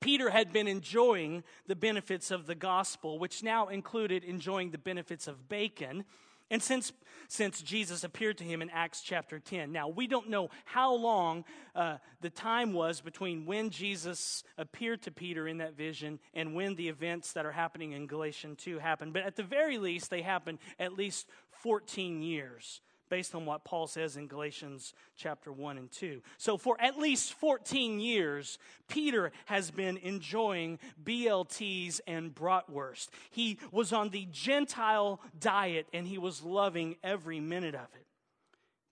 Peter 0.00 0.30
had 0.30 0.52
been 0.52 0.68
enjoying 0.68 1.42
the 1.66 1.76
benefits 1.76 2.30
of 2.30 2.46
the 2.46 2.54
gospel, 2.54 3.18
which 3.18 3.42
now 3.42 3.68
included 3.68 4.24
enjoying 4.24 4.70
the 4.70 4.78
benefits 4.78 5.26
of 5.26 5.48
bacon. 5.48 6.04
And 6.52 6.62
since, 6.62 6.92
since 7.28 7.62
Jesus 7.62 8.04
appeared 8.04 8.36
to 8.36 8.44
him 8.44 8.60
in 8.60 8.68
Acts 8.68 9.00
chapter 9.00 9.40
10, 9.40 9.72
now 9.72 9.88
we 9.88 10.06
don't 10.06 10.28
know 10.28 10.50
how 10.66 10.94
long 10.94 11.46
uh, 11.74 11.96
the 12.20 12.28
time 12.28 12.74
was 12.74 13.00
between 13.00 13.46
when 13.46 13.70
Jesus 13.70 14.44
appeared 14.58 15.00
to 15.04 15.10
Peter 15.10 15.48
in 15.48 15.56
that 15.58 15.74
vision 15.74 16.20
and 16.34 16.54
when 16.54 16.74
the 16.74 16.90
events 16.90 17.32
that 17.32 17.46
are 17.46 17.52
happening 17.52 17.92
in 17.92 18.06
Galatians 18.06 18.58
2 18.62 18.80
happened. 18.80 19.14
But 19.14 19.22
at 19.22 19.36
the 19.36 19.42
very 19.42 19.78
least, 19.78 20.10
they 20.10 20.20
happened 20.20 20.58
at 20.78 20.92
least 20.92 21.26
14 21.62 22.20
years 22.20 22.82
based 23.12 23.34
on 23.34 23.44
what 23.44 23.62
Paul 23.62 23.86
says 23.86 24.16
in 24.16 24.26
Galatians 24.26 24.94
chapter 25.16 25.52
1 25.52 25.76
and 25.76 25.92
2. 25.92 26.22
So, 26.38 26.56
for 26.56 26.80
at 26.80 26.98
least 26.98 27.34
14 27.34 28.00
years, 28.00 28.58
Peter 28.88 29.32
has 29.44 29.70
been 29.70 29.98
enjoying 29.98 30.78
BLTs 31.04 32.00
and 32.06 32.34
bratwurst. 32.34 33.08
He 33.30 33.58
was 33.70 33.92
on 33.92 34.08
the 34.08 34.26
Gentile 34.32 35.20
diet 35.38 35.88
and 35.92 36.06
he 36.06 36.16
was 36.16 36.42
loving 36.42 36.96
every 37.04 37.38
minute 37.38 37.74
of 37.74 37.88
it. 37.94 38.06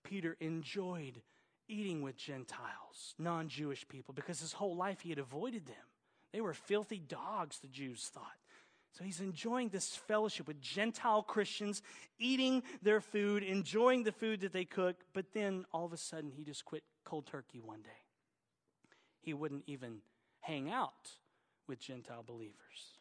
Peter 0.04 0.36
enjoyed 0.38 1.22
eating 1.66 2.02
with 2.02 2.18
Gentiles, 2.18 3.14
non 3.18 3.48
Jewish 3.48 3.88
people, 3.88 4.12
because 4.12 4.38
his 4.38 4.52
whole 4.52 4.76
life 4.76 5.00
he 5.00 5.08
had 5.08 5.18
avoided 5.18 5.64
them. 5.64 5.76
They 6.34 6.42
were 6.42 6.52
filthy 6.52 6.98
dogs, 6.98 7.60
the 7.60 7.68
Jews 7.68 8.10
thought. 8.12 8.39
So 8.92 9.04
he's 9.04 9.20
enjoying 9.20 9.68
this 9.68 9.94
fellowship 9.94 10.48
with 10.48 10.60
Gentile 10.60 11.22
Christians, 11.22 11.82
eating 12.18 12.62
their 12.82 13.00
food, 13.00 13.42
enjoying 13.42 14.02
the 14.02 14.12
food 14.12 14.40
that 14.40 14.52
they 14.52 14.64
cook, 14.64 14.96
but 15.12 15.32
then 15.32 15.64
all 15.72 15.84
of 15.84 15.92
a 15.92 15.96
sudden 15.96 16.32
he 16.32 16.44
just 16.44 16.64
quit 16.64 16.82
cold 17.04 17.26
turkey 17.26 17.60
one 17.60 17.82
day. 17.82 17.90
He 19.20 19.32
wouldn't 19.32 19.64
even 19.66 19.98
hang 20.40 20.70
out 20.70 21.10
with 21.68 21.78
Gentile 21.78 22.24
believers. 22.26 22.98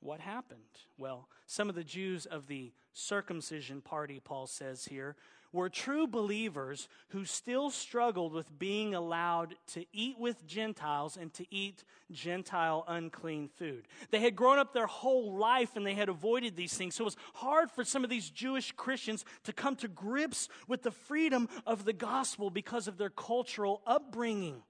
What 0.00 0.20
happened? 0.20 0.60
Well, 0.96 1.28
some 1.46 1.68
of 1.68 1.74
the 1.74 1.84
Jews 1.84 2.24
of 2.24 2.46
the 2.46 2.72
circumcision 2.92 3.80
party, 3.80 4.20
Paul 4.22 4.46
says 4.46 4.84
here, 4.84 5.16
were 5.52 5.68
true 5.68 6.06
believers 6.06 6.88
who 7.08 7.24
still 7.24 7.70
struggled 7.70 8.32
with 8.32 8.58
being 8.58 8.94
allowed 8.94 9.54
to 9.68 9.84
eat 9.92 10.18
with 10.18 10.46
Gentiles 10.46 11.16
and 11.16 11.32
to 11.34 11.46
eat 11.50 11.84
Gentile 12.10 12.84
unclean 12.86 13.48
food. 13.48 13.88
They 14.10 14.20
had 14.20 14.36
grown 14.36 14.58
up 14.58 14.72
their 14.72 14.86
whole 14.86 15.36
life 15.36 15.76
and 15.76 15.86
they 15.86 15.94
had 15.94 16.08
avoided 16.08 16.56
these 16.56 16.76
things. 16.76 16.94
So 16.94 17.04
it 17.04 17.06
was 17.06 17.16
hard 17.34 17.70
for 17.70 17.84
some 17.84 18.04
of 18.04 18.10
these 18.10 18.30
Jewish 18.30 18.72
Christians 18.72 19.24
to 19.44 19.52
come 19.52 19.76
to 19.76 19.88
grips 19.88 20.48
with 20.66 20.82
the 20.82 20.90
freedom 20.90 21.48
of 21.66 21.84
the 21.84 21.92
gospel 21.92 22.50
because 22.50 22.88
of 22.88 22.98
their 22.98 23.10
cultural 23.10 23.82
upbringing. 23.86 24.62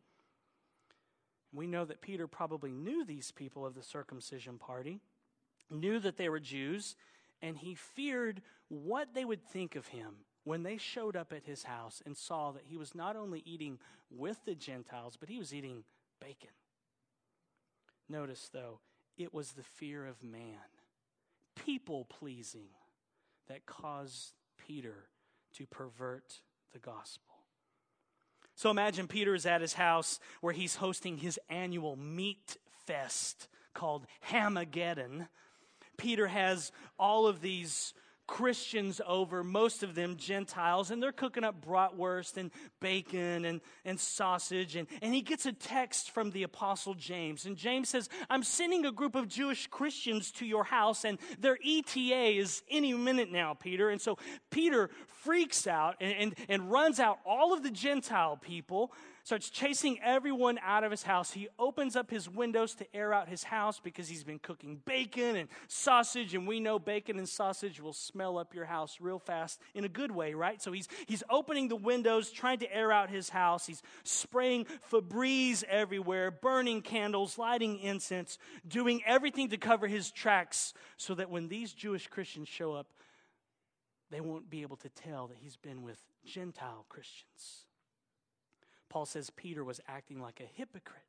We 1.53 1.67
know 1.67 1.85
that 1.87 2.03
Peter 2.03 2.27
probably 2.29 2.71
knew 2.71 3.05
these 3.05 3.33
people 3.33 3.67
of 3.67 3.75
the 3.75 3.83
circumcision 3.83 4.59
party, 4.59 5.01
knew 5.71 5.99
that 5.99 6.17
they 6.17 6.29
were 6.29 6.41
Jews, 6.41 6.95
and 7.41 7.57
he 7.57 7.75
feared 7.75 8.43
what 8.69 9.15
they 9.15 9.25
would 9.25 9.43
think 9.43 9.75
of 9.75 9.89
him 9.89 10.17
when 10.49 10.63
they 10.63 10.79
showed 10.79 11.15
up 11.15 11.31
at 11.31 11.45
his 11.45 11.65
house 11.65 12.03
and 12.07 12.17
saw 12.17 12.53
that 12.53 12.65
he 12.65 12.79
was 12.79 12.95
not 12.95 13.17
only 13.17 13.43
eating 13.45 13.79
with 14.11 14.43
the 14.47 14.55
Gentiles, 14.55 15.15
but 15.21 15.29
he 15.29 15.39
was 15.39 15.53
eating 15.53 15.85
bacon. 16.23 16.49
Notice, 18.09 18.49
though, 18.51 18.81
it 19.19 19.35
was 19.35 19.53
the 19.53 19.63
fear 19.63 20.07
of 20.07 20.23
man, 20.25 20.57
people 21.55 22.07
pleasing, 22.07 22.71
that 23.49 23.67
caused 23.67 24.33
Peter 24.67 25.09
to 25.53 25.67
pervert 25.67 26.41
the 26.73 26.79
gospel. 26.79 27.35
So 28.55 28.71
imagine 28.71 29.07
Peter 29.07 29.35
is 29.35 29.45
at 29.45 29.61
his 29.61 29.75
house 29.75 30.19
where 30.41 30.55
he's 30.55 30.77
hosting 30.77 31.19
his 31.19 31.39
annual 31.51 31.95
meat 31.97 32.57
fest 32.87 33.49
called 33.75 34.07
Hamageddon. 34.31 35.29
Peter 35.99 36.27
has 36.27 36.73
all 36.99 37.27
of 37.27 37.43
these 37.43 37.93
Christians 38.29 39.01
over, 39.07 39.43
most 39.43 39.83
of 39.83 39.97
them 39.97 40.17
Gentiles, 40.17 40.93
and 40.93 41.03
they're 41.03 41.11
cooking 41.11 41.43
up 41.43 41.67
bratwurst 41.67 42.37
and 42.37 42.53
bacon 42.79 43.47
and, 43.47 43.61
and 43.85 43.99
sausage. 43.99 44.77
And, 44.77 44.87
and 45.03 45.13
he 45.13 45.23
gets 45.23 45.47
a 45.47 45.53
text 45.53 46.13
from 46.13 46.31
the 46.31 46.45
Apostle 46.45 46.95
James. 46.95 47.47
And 47.47 47.57
James 47.57 47.89
says, 47.89 48.09
I'm 48.31 48.45
sending 48.45 48.85
a 48.85 48.93
group 48.93 49.17
of 49.17 49.27
Jewish 49.29 49.67
Christians 49.67 50.31
to 50.33 50.47
your 50.47 50.63
house, 50.63 51.05
and 51.05 51.19
their 51.41 51.59
ETA 51.67 52.39
is 52.39 52.63
any 52.71 52.93
minute 52.93 53.33
now, 53.33 53.55
Peter. 53.55 53.89
And 53.89 54.01
so 54.01 54.19
Peter 54.51 54.91
freaks 55.07 55.67
out 55.67 55.97
and, 56.01 56.15
and, 56.15 56.35
and 56.49 56.71
runs 56.71 57.01
out 57.01 57.19
all 57.25 57.55
of 57.55 57.63
the 57.63 57.71
Gentile 57.71 58.37
people 58.37 58.93
starts 59.29 59.51
chasing 59.51 60.01
everyone 60.03 60.59
out 60.65 60.85
of 60.85 60.91
his 60.91 61.03
house. 61.03 61.33
He 61.33 61.49
opens 61.59 61.97
up 61.97 62.11
his 62.11 62.31
windows 62.31 62.75
to 62.77 62.97
air 62.97 63.13
out 63.13 63.29
his 63.29 63.45
house 63.45 63.79
because 63.79 64.09
he's 64.09 64.25
been 64.25 64.39
cooking 64.39 64.81
bacon 64.87 65.37
and 65.37 65.51
sausage, 65.67 66.35
and 66.35 66.49
we 66.49 66.61
know 66.61 66.79
bacon 66.79 67.19
and 67.19 67.29
sausage 67.29 67.79
will 67.79 67.93
smell 67.93 68.39
up 68.39 68.55
your 68.55 68.65
house 68.65 68.97
real 69.03 69.19
fast 69.19 69.61
in 69.75 69.85
a 69.85 69.89
good 69.89 70.11
way, 70.11 70.33
right? 70.33 70.63
So 70.63 70.73
he's, 70.73 70.89
he's 71.05 71.23
opening 71.29 71.69
the 71.69 71.77
windows, 71.77 72.31
trying 72.31 72.61
to 72.61 72.75
air 72.75 72.91
out 72.91 73.11
his 73.11 73.29
house. 73.29 73.67
He's 73.67 73.83
spraying 74.03 74.65
Febreze 74.91 75.63
everywhere, 75.65 76.31
burning 76.31 76.81
candles, 76.81 77.37
lighting 77.37 77.81
incense, 77.81 78.39
doing 78.67 79.03
everything 79.05 79.51
to 79.51 79.59
cover 79.59 79.89
his 79.89 80.11
tracks 80.11 80.73
so 80.97 81.15
that 81.17 81.29
when 81.29 81.49
these 81.49 81.75
Jewish 81.75 82.07
Christians 82.07 82.49
show 82.49 82.73
up, 82.73 82.87
they 84.11 84.23
won't 84.23 84.49
be 84.49 84.63
able 84.63 84.77
to 84.77 84.89
tell 84.89 85.27
that 85.27 85.37
he's 85.39 85.57
been 85.57 85.83
with 85.83 85.99
Gentile 86.25 86.87
Christians. 86.89 87.68
Paul 88.89 89.07
says 89.07 89.31
Peter 89.31 89.65
was 89.65 89.81
acting 89.87 90.21
like 90.21 90.41
a 90.41 90.57
hypocrite. 90.57 91.03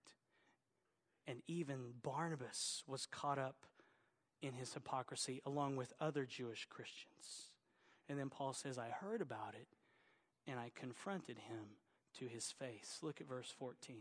And 1.27 1.41
even 1.47 1.93
Barnabas 2.01 2.83
was 2.87 3.05
caught 3.05 3.37
up 3.37 3.65
in 4.41 4.53
his 4.53 4.73
hypocrisy 4.73 5.41
along 5.45 5.75
with 5.75 5.93
other 5.99 6.25
Jewish 6.25 6.65
Christians. 6.69 7.49
And 8.07 8.17
then 8.17 8.29
Paul 8.29 8.53
says, 8.53 8.77
I 8.77 8.89
heard 8.89 9.21
about 9.21 9.53
it 9.53 9.67
and 10.47 10.59
I 10.59 10.71
confronted 10.73 11.37
him 11.37 11.65
to 12.17 12.25
his 12.25 12.51
face. 12.51 12.99
Look 13.01 13.21
at 13.21 13.27
verse 13.27 13.53
14. 13.57 13.97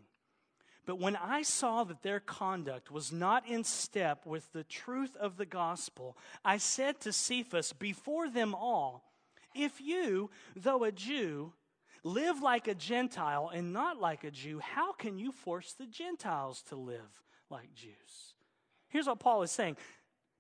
But 0.87 0.99
when 0.99 1.17
I 1.17 1.43
saw 1.43 1.85
that 1.85 2.03
their 2.03 2.21
conduct 2.21 2.91
was 2.91 3.13
not 3.13 3.47
in 3.47 3.63
step 3.63 4.25
with 4.25 4.51
the 4.53 4.65
truth 4.65 5.15
of 5.17 5.37
the 5.37 5.45
gospel, 5.45 6.17
I 6.43 6.57
said 6.57 7.01
to 7.01 7.13
Cephas 7.13 7.75
before 7.75 8.31
them 8.31 8.55
all, 8.55 9.13
If 9.55 9.83
you, 9.83 10.31
though 10.57 10.85
a 10.85 10.93
Jew, 10.93 11.53
live 12.05 12.43
like 12.43 12.69
a 12.69 12.75
Gentile 12.75 13.51
and 13.53 13.73
not 13.73 14.01
like 14.01 14.25
a 14.25 14.31
Jew, 14.31 14.59
how 14.59 14.93
can 14.93 15.19
you 15.19 15.33
force 15.33 15.75
the 15.75 15.87
Gentiles 15.87 16.63
to 16.69 16.77
live 16.77 17.23
like 17.51 17.75
Jews? 17.75 18.35
Here's 18.89 19.07
what 19.07 19.21
Paul 19.21 19.43
is 19.43 19.51
saying 19.51 19.77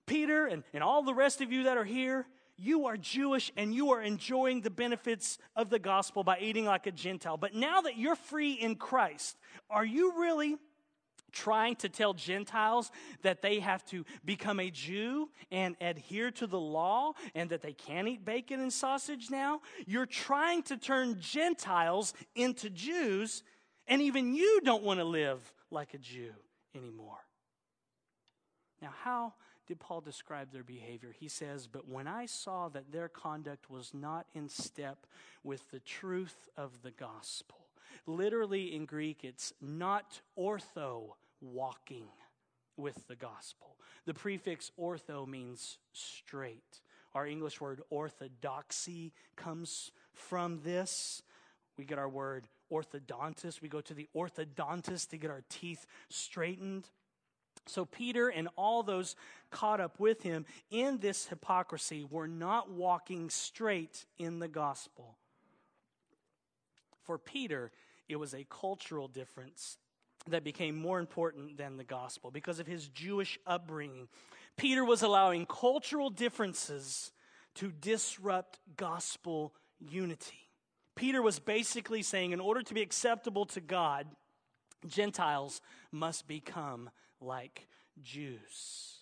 Peter 0.07 0.47
and, 0.47 0.65
and 0.73 0.83
all 0.83 1.03
the 1.03 1.15
rest 1.15 1.41
of 1.41 1.53
you 1.53 1.65
that 1.65 1.77
are 1.77 1.85
here, 1.85 2.27
you 2.57 2.87
are 2.87 2.97
Jewish 2.97 3.53
and 3.57 3.75
you 3.75 3.93
are 3.93 4.03
enjoying 4.03 4.62
the 4.62 4.71
benefits 4.71 5.38
of 5.55 5.71
the 5.71 5.79
gospel 5.79 6.25
by 6.25 6.38
eating 6.41 6.65
like 6.65 6.87
a 6.87 6.93
Gentile. 6.93 7.37
But 7.37 7.55
now 7.55 7.83
that 7.83 7.97
you're 7.97 8.17
free 8.17 8.53
in 8.53 8.75
Christ, 8.75 9.37
are 9.71 9.85
you 9.85 10.19
really 10.19 10.57
trying 11.32 11.76
to 11.76 11.88
tell 11.88 12.14
Gentiles 12.14 12.90
that 13.23 13.42
they 13.42 13.61
have 13.61 13.85
to 13.87 14.04
become 14.25 14.61
a 14.61 14.70
Jew 14.70 15.30
and 15.50 15.76
adhere 15.80 16.30
to 16.32 16.47
the 16.47 16.58
law 16.58 17.12
and 17.35 17.50
that 17.50 17.62
they 17.62 17.73
can't 17.73 18.08
eat 18.08 18.25
bacon 18.25 18.61
and 18.61 18.73
sausage 18.73 19.30
now. 19.30 19.61
You're 19.87 20.06
trying 20.06 20.62
to 20.64 20.76
turn 20.76 21.18
Gentiles 21.20 22.14
into 22.35 22.70
Jews, 22.70 23.42
and 23.87 24.02
even 24.02 24.35
you 24.35 24.61
don't 24.64 24.82
want 24.82 25.00
to 25.00 25.04
live 25.04 25.52
like 25.70 25.94
a 25.94 25.99
Jew 25.99 26.32
anymore. 26.75 27.18
Now, 28.80 28.94
how 29.02 29.35
did 29.66 29.80
Paul 29.80 30.00
describe 30.00 30.50
their 30.52 30.64
behavior? 30.64 31.14
He 31.18 31.28
says, 31.28 31.66
But 31.66 31.88
when 31.88 32.06
I 32.06 32.26
saw 32.26 32.68
that 32.70 32.90
their 32.90 33.08
conduct 33.08 33.70
was 33.70 33.92
not 33.92 34.26
in 34.35 34.49
step 34.49 35.06
with 35.44 35.70
the 35.70 35.80
truth 35.80 36.49
of 36.56 36.82
the 36.82 36.90
gospel, 36.90 37.67
Literally 38.07 38.75
in 38.75 38.87
Greek, 38.87 39.25
it's 39.25 39.52
not 39.61 40.21
ortho 40.38 41.11
walking 41.40 42.07
with 42.76 43.07
the 43.09 43.17
gospel. 43.17 43.76
The 44.07 44.14
prefix 44.14 44.71
ortho 44.78 45.26
means 45.26 45.78
straight. 45.93 46.81
Our 47.14 47.26
English 47.26 47.61
word 47.61 47.83
orthodoxy 47.90 49.12
comes 49.37 49.90
from 50.12 50.61
this. 50.62 51.23
We 51.76 51.85
get 51.85 51.99
our 51.99 52.09
word 52.09 52.49
orthodontist. 52.73 53.61
We 53.61 53.69
go 53.69 53.81
to 53.81 53.95
the 53.95 54.09
orthodontist 54.14 55.09
to 55.11 55.17
get 55.17 55.31
our 55.31 55.45
teeth 55.49 55.87
straightened. 56.09 56.88
So, 57.67 57.85
Peter 57.85 58.28
and 58.28 58.49
all 58.57 58.83
those 58.83 59.14
caught 59.50 59.81
up 59.81 60.00
with 60.00 60.23
him 60.23 60.47
in 60.71 60.99
this 60.99 61.26
hypocrisy 61.26 62.05
were 62.09 62.28
not 62.28 62.71
walking 62.71 63.31
straight 63.31 64.07
in 64.19 64.38
the 64.38 64.49
gospel. 64.49 65.17
For 67.02 67.19
Peter, 67.19 67.71
it 68.09 68.17
was 68.17 68.35
a 68.35 68.47
cultural 68.49 69.09
difference 69.09 69.79
that 70.29 70.45
became 70.45 70.77
more 70.77 70.99
important 70.99 71.57
than 71.57 71.77
the 71.77 71.85
gospel 71.85 72.31
because 72.31 72.59
of 72.59 72.67
his 72.67 72.88
Jewish 72.88 73.38
upbringing. 73.47 74.09
Peter 74.57 74.85
was 74.85 75.03
allowing 75.03 75.47
cultural 75.47 76.11
differences 76.11 77.12
to 77.55 77.71
disrupt 77.71 78.59
gospel 78.77 79.55
unity. 79.79 80.49
Peter 80.95 81.23
was 81.23 81.38
basically 81.38 82.03
saying, 82.03 82.33
in 82.33 82.41
order 82.41 82.62
to 82.62 82.75
be 82.75 82.83
acceptable 82.83 83.47
to 83.47 83.61
God, 83.61 84.07
Gentiles 84.87 85.61
must 85.93 86.27
become 86.27 86.91
like 87.21 87.69
Jews. 88.03 88.97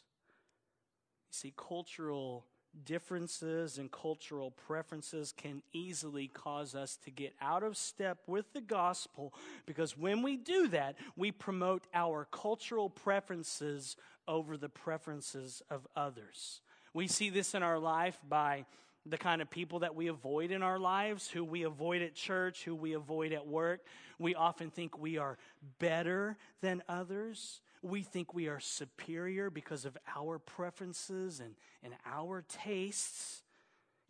You 1.29 1.33
see, 1.33 1.55
cultural 1.57 2.45
differences 2.85 3.79
and 3.79 3.91
cultural 3.91 4.51
preferences 4.51 5.33
can 5.37 5.63
easily 5.73 6.29
cause 6.29 6.75
us 6.75 6.97
to 7.05 7.11
get 7.11 7.35
out 7.41 7.63
of 7.63 7.77
step 7.77 8.19
with 8.27 8.53
the 8.53 8.61
gospel 8.61 9.33
because 9.67 9.97
when 9.97 10.23
we 10.23 10.37
do 10.37 10.69
that, 10.69 10.97
we 11.17 11.31
promote 11.31 11.87
our 11.95 12.27
cultural 12.31 12.91
preferences 12.91 13.97
over 14.29 14.57
the 14.57 14.69
preferences 14.69 15.63
of 15.71 15.87
others. 15.97 16.61
We 16.93 17.09
see 17.09 17.31
this 17.31 17.55
in 17.55 17.63
our 17.63 17.79
life 17.79 18.19
by 18.29 18.65
the 19.09 19.19
kind 19.19 19.41
of 19.41 19.51
people 19.51 19.81
that 19.81 19.95
we 19.95 20.09
avoid 20.09 20.51
in 20.51 20.63
our 20.63 20.79
lives, 20.79 21.29
who 21.29 21.45
we 21.45 21.63
avoid 21.63 22.03
at 22.03 22.15
church, 22.15 22.65
who 22.65 22.75
we 22.75 22.95
avoid 22.95 23.33
at 23.33 23.47
work. 23.47 23.81
We 24.19 24.35
often 24.35 24.71
think 24.71 24.99
we 24.99 25.19
are 25.19 25.39
better 25.79 26.37
than 26.61 26.83
others. 26.89 27.61
We 27.83 28.03
think 28.03 28.35
we 28.35 28.49
are 28.49 28.61
superior 28.61 29.51
because 29.51 29.85
of 29.85 29.97
our 30.17 30.39
preferences 30.39 31.41
and, 31.41 31.55
and 31.83 31.95
our 32.05 32.45
tastes. 32.49 33.43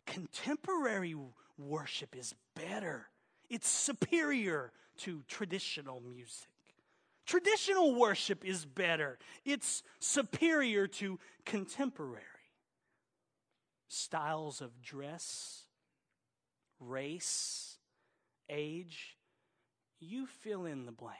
Contemporary 0.05 1.15
worship 1.57 2.15
is 2.15 2.33
better, 2.55 3.07
it's 3.49 3.69
superior 3.69 4.71
to 4.97 5.23
traditional 5.27 6.01
music. 6.01 6.47
Traditional 7.25 7.93
worship 7.93 8.45
is 8.45 8.65
better, 8.65 9.19
it's 9.43 9.83
superior 9.99 10.87
to 10.87 11.19
contemporary. 11.45 12.23
Styles 13.87 14.61
of 14.61 14.81
dress, 14.81 15.63
race, 16.79 17.77
age, 18.49 19.17
you 19.99 20.25
fill 20.25 20.65
in 20.65 20.85
the 20.85 20.91
blank. 20.91 21.17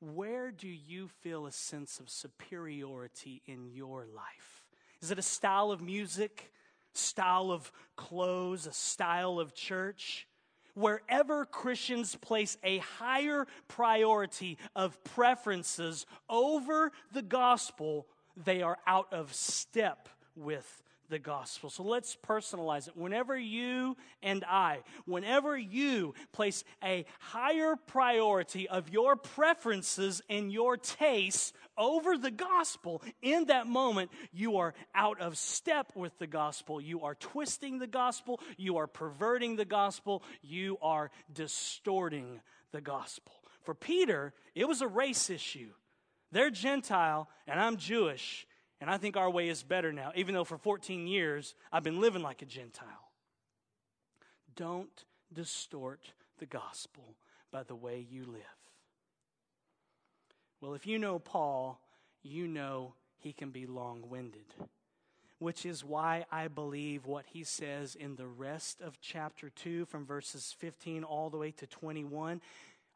Where 0.00 0.50
do 0.50 0.68
you 0.68 1.08
feel 1.08 1.46
a 1.46 1.52
sense 1.52 1.98
of 1.98 2.10
superiority 2.10 3.42
in 3.46 3.68
your 3.72 4.04
life? 4.04 4.66
Is 5.00 5.10
it 5.10 5.18
a 5.18 5.22
style 5.22 5.70
of 5.70 5.80
music, 5.80 6.52
style 6.92 7.50
of 7.50 7.72
clothes, 7.96 8.66
a 8.66 8.72
style 8.72 9.38
of 9.38 9.54
church? 9.54 10.26
Wherever 10.74 11.44
Christians 11.44 12.16
place 12.16 12.58
a 12.64 12.78
higher 12.78 13.46
priority 13.68 14.58
of 14.74 15.02
preferences 15.04 16.04
over 16.28 16.90
the 17.12 17.22
gospel, 17.22 18.06
they 18.36 18.60
are 18.60 18.78
out 18.86 19.12
of 19.12 19.32
step 19.32 20.08
with 20.34 20.82
the 21.08 21.18
gospel. 21.18 21.70
So 21.70 21.82
let's 21.82 22.16
personalize 22.16 22.88
it. 22.88 22.96
Whenever 22.96 23.38
you 23.38 23.96
and 24.22 24.44
I, 24.44 24.80
whenever 25.04 25.56
you 25.56 26.14
place 26.32 26.64
a 26.82 27.04
higher 27.20 27.76
priority 27.86 28.68
of 28.68 28.88
your 28.88 29.16
preferences 29.16 30.22
and 30.28 30.52
your 30.52 30.76
tastes 30.76 31.52
over 31.76 32.16
the 32.16 32.30
gospel, 32.30 33.02
in 33.22 33.46
that 33.46 33.66
moment, 33.66 34.10
you 34.32 34.56
are 34.58 34.74
out 34.94 35.20
of 35.20 35.36
step 35.36 35.92
with 35.94 36.16
the 36.18 36.26
gospel. 36.26 36.80
You 36.80 37.02
are 37.02 37.14
twisting 37.14 37.78
the 37.78 37.86
gospel. 37.86 38.40
You 38.56 38.78
are 38.78 38.86
perverting 38.86 39.56
the 39.56 39.64
gospel. 39.64 40.22
You 40.42 40.78
are 40.82 41.10
distorting 41.32 42.40
the 42.72 42.80
gospel. 42.80 43.32
For 43.62 43.74
Peter, 43.74 44.34
it 44.54 44.68
was 44.68 44.82
a 44.82 44.88
race 44.88 45.30
issue. 45.30 45.70
They're 46.32 46.50
Gentile 46.50 47.28
and 47.46 47.60
I'm 47.60 47.76
Jewish. 47.76 48.46
And 48.84 48.90
I 48.90 48.98
think 48.98 49.16
our 49.16 49.30
way 49.30 49.48
is 49.48 49.62
better 49.62 49.94
now, 49.94 50.12
even 50.14 50.34
though 50.34 50.44
for 50.44 50.58
14 50.58 51.06
years 51.06 51.54
I've 51.72 51.82
been 51.82 52.02
living 52.02 52.20
like 52.20 52.42
a 52.42 52.44
Gentile. 52.44 53.12
Don't 54.56 55.04
distort 55.32 56.12
the 56.38 56.44
gospel 56.44 57.14
by 57.50 57.62
the 57.62 57.74
way 57.74 58.06
you 58.10 58.26
live. 58.26 58.42
Well, 60.60 60.74
if 60.74 60.86
you 60.86 60.98
know 60.98 61.18
Paul, 61.18 61.80
you 62.22 62.46
know 62.46 62.92
he 63.16 63.32
can 63.32 63.48
be 63.48 63.64
long 63.64 64.10
winded, 64.10 64.52
which 65.38 65.64
is 65.64 65.82
why 65.82 66.26
I 66.30 66.48
believe 66.48 67.06
what 67.06 67.24
he 67.32 67.42
says 67.42 67.94
in 67.94 68.16
the 68.16 68.26
rest 68.26 68.82
of 68.82 69.00
chapter 69.00 69.48
2, 69.48 69.86
from 69.86 70.04
verses 70.04 70.54
15 70.58 71.04
all 71.04 71.30
the 71.30 71.38
way 71.38 71.52
to 71.52 71.66
21, 71.66 72.42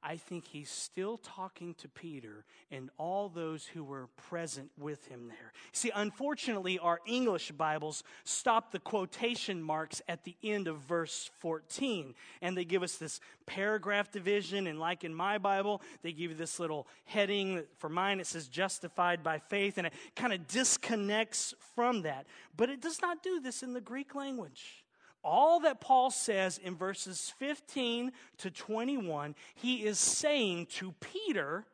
I 0.02 0.17
think 0.17 0.47
he's 0.47 0.71
still 0.71 1.19
talking 1.19 1.75
to 1.75 1.88
Peter 1.88 2.45
and 2.71 2.90
all 2.99 3.28
those 3.28 3.67
who 3.67 3.83
were 3.83 4.09
present 4.28 4.71
with 4.78 5.07
him 5.09 5.28
there. 5.28 5.52
See, 5.73 5.90
unfortunately, 5.95 6.78
our 6.78 7.00
English 7.07 7.50
Bibles 7.52 8.05
stop 8.25 8.71
the 8.71 8.78
quotation 8.78 9.61
marks 9.61 10.00
at 10.09 10.25
the 10.25 10.37
end 10.43 10.69
of 10.69 10.78
verse 10.78 11.31
14, 11.40 12.14
and 12.40 12.57
they 12.57 12.64
give 12.64 12.83
us 12.83 12.97
this 12.97 13.21
paragraph 13.47 14.13
division. 14.13 14.69
And 14.69 14.78
like 14.78 15.02
in 15.02 15.13
my 15.13 15.39
Bible, 15.39 15.82
they 16.02 16.13
give 16.13 16.30
you 16.30 16.37
this 16.37 16.61
little 16.61 16.87
heading. 17.04 17.65
For 17.78 17.89
mine, 17.89 18.21
it 18.21 18.26
says 18.26 18.47
justified 18.47 19.25
by 19.25 19.39
faith, 19.39 19.78
and 19.78 19.87
it 19.89 19.93
kind 20.15 20.32
of 20.32 20.47
disconnects 20.47 21.54
from 21.75 22.02
that. 22.02 22.26
But 22.56 22.71
it 22.71 22.80
does 22.80 23.02
not 23.02 23.23
do 23.23 23.41
this 23.41 23.63
in 23.65 23.73
the 23.73 23.80
Greek 23.80 24.15
language 24.15 24.84
all 25.28 25.60
that 25.60 25.80
Paul 25.80 26.10
says 26.10 26.58
in 26.58 26.76
verses 26.76 27.32
15 27.38 28.12
to 28.38 28.50
21, 28.50 29.34
he 29.54 29.84
is 29.84 29.99
saying 29.99 30.67
to 30.76 30.93
Peter 31.00 31.67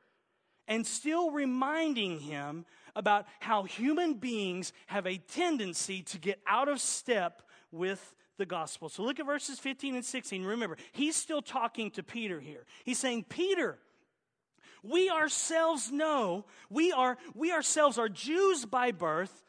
and 0.67 0.87
still 0.87 1.31
reminding 1.31 2.21
him 2.21 2.65
about 2.97 3.27
how 3.41 3.65
human 3.65 4.15
beings 4.15 4.73
have 4.87 5.07
a 5.07 5.19
tendency 5.19 6.03
to 6.03 6.19
get 6.19 6.41
out 6.47 6.69
of 6.69 6.81
step 6.81 7.43
with 7.71 8.15
the 8.39 8.47
gospel. 8.47 8.89
So 8.89 9.03
look 9.03 9.21
at 9.21 9.27
verses 9.27 9.59
15 9.59 9.97
and 9.97 10.05
16. 10.05 10.45
Remember, 10.45 10.77
he's 10.93 11.17
still 11.17 11.43
talking 11.43 11.91
to 11.93 12.03
Peter 12.03 12.41
here. 12.41 12.65
He's 12.85 12.99
saying, 12.99 13.27
Peter, 13.29 13.79
we 14.83 15.11
ourselves 15.11 15.91
know, 15.91 16.45
we 16.69 16.93
are 16.93 17.17
we 17.35 17.53
ourselves 17.53 17.99
are 17.99 18.09
Jews 18.09 18.65
by 18.65 18.93
birth 18.93 19.43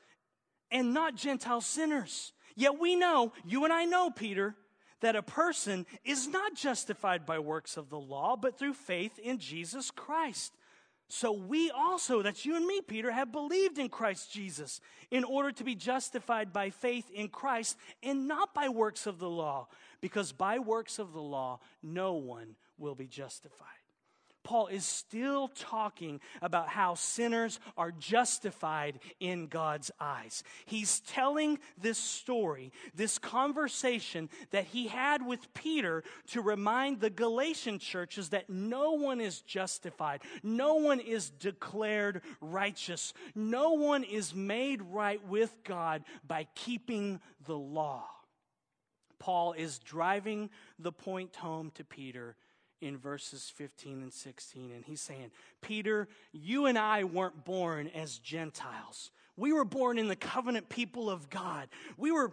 and 0.71 0.93
not 0.93 1.15
Gentile 1.15 1.61
sinners. 1.61 2.31
Yet 2.55 2.79
we 2.79 2.95
know, 2.95 3.33
you 3.45 3.63
and 3.63 3.73
I 3.73 3.85
know, 3.85 4.09
Peter, 4.09 4.55
that 5.01 5.15
a 5.15 5.21
person 5.21 5.85
is 6.03 6.27
not 6.27 6.55
justified 6.55 7.25
by 7.25 7.39
works 7.39 7.77
of 7.77 7.89
the 7.89 7.99
law, 7.99 8.35
but 8.35 8.57
through 8.57 8.73
faith 8.73 9.19
in 9.19 9.37
Jesus 9.37 9.91
Christ. 9.91 10.53
So 11.07 11.31
we 11.33 11.69
also, 11.69 12.23
that's 12.23 12.45
you 12.45 12.55
and 12.55 12.65
me, 12.65 12.81
Peter, 12.81 13.11
have 13.11 13.31
believed 13.31 13.77
in 13.77 13.89
Christ 13.89 14.31
Jesus 14.31 14.81
in 15.11 15.23
order 15.23 15.51
to 15.51 15.63
be 15.63 15.75
justified 15.75 16.51
by 16.51 16.71
faith 16.71 17.11
in 17.13 17.27
Christ 17.27 17.77
and 18.01 18.27
not 18.27 18.55
by 18.55 18.69
works 18.69 19.05
of 19.05 19.19
the 19.19 19.29
law, 19.29 19.67
because 20.01 20.31
by 20.31 20.57
works 20.57 20.97
of 20.97 21.13
the 21.13 21.21
law, 21.21 21.59
no 21.83 22.13
one 22.13 22.55
will 22.77 22.95
be 22.95 23.05
justified. 23.05 23.67
Paul 24.45 24.67
is 24.67 24.86
still 24.86 25.49
talking 25.49 26.21
about 26.41 26.69
how 26.69 26.93
sinners 26.93 27.60
are 27.75 27.91
justified 27.91 28.99
in 29.19 29.47
God's 29.47 29.91
eyes. 29.99 30.43
He's 30.65 31.01
telling 31.01 31.58
this 31.81 31.97
story, 31.97 32.71
this 32.93 33.17
conversation 33.17 34.29
that 34.51 34.65
he 34.65 34.88
had 34.88 35.25
with 35.25 35.53
Peter 35.55 36.03
to 36.27 36.41
remind 36.41 37.01
the 37.01 37.10
Galatian 37.10 37.79
churches 37.79 38.29
that 38.29 38.49
no 38.49 38.91
one 38.91 39.19
is 39.19 39.41
justified, 39.41 40.21
no 40.43 40.75
one 40.75 40.99
is 40.99 41.31
declared 41.31 42.21
righteous, 42.39 43.13
no 43.34 43.71
one 43.71 44.03
is 44.03 44.36
made 44.36 44.81
right 44.84 45.27
with 45.27 45.58
God 45.63 46.03
by 46.25 46.45
keeping 46.53 47.19
the 47.47 47.58
law. 47.58 48.05
Paul 49.17 49.53
is 49.53 49.79
driving 49.79 50.51
the 50.77 50.91
point 50.91 51.36
home 51.36 51.71
to 51.75 51.84
Peter 51.84 52.36
in 52.81 52.97
verses 52.97 53.51
15 53.55 54.01
and 54.01 54.13
16. 54.13 54.71
And 54.71 54.85
he's 54.85 55.01
saying, 55.01 55.31
Peter, 55.61 56.07
you 56.31 56.65
and 56.65 56.77
I 56.77 57.03
weren't 57.03 57.45
born 57.45 57.89
as 57.95 58.17
Gentiles. 58.17 59.11
We 59.38 59.53
were 59.53 59.65
born 59.65 59.97
in 59.97 60.07
the 60.07 60.15
covenant 60.15 60.69
people 60.69 61.09
of 61.09 61.29
God. 61.29 61.67
We 61.97 62.11
were 62.11 62.31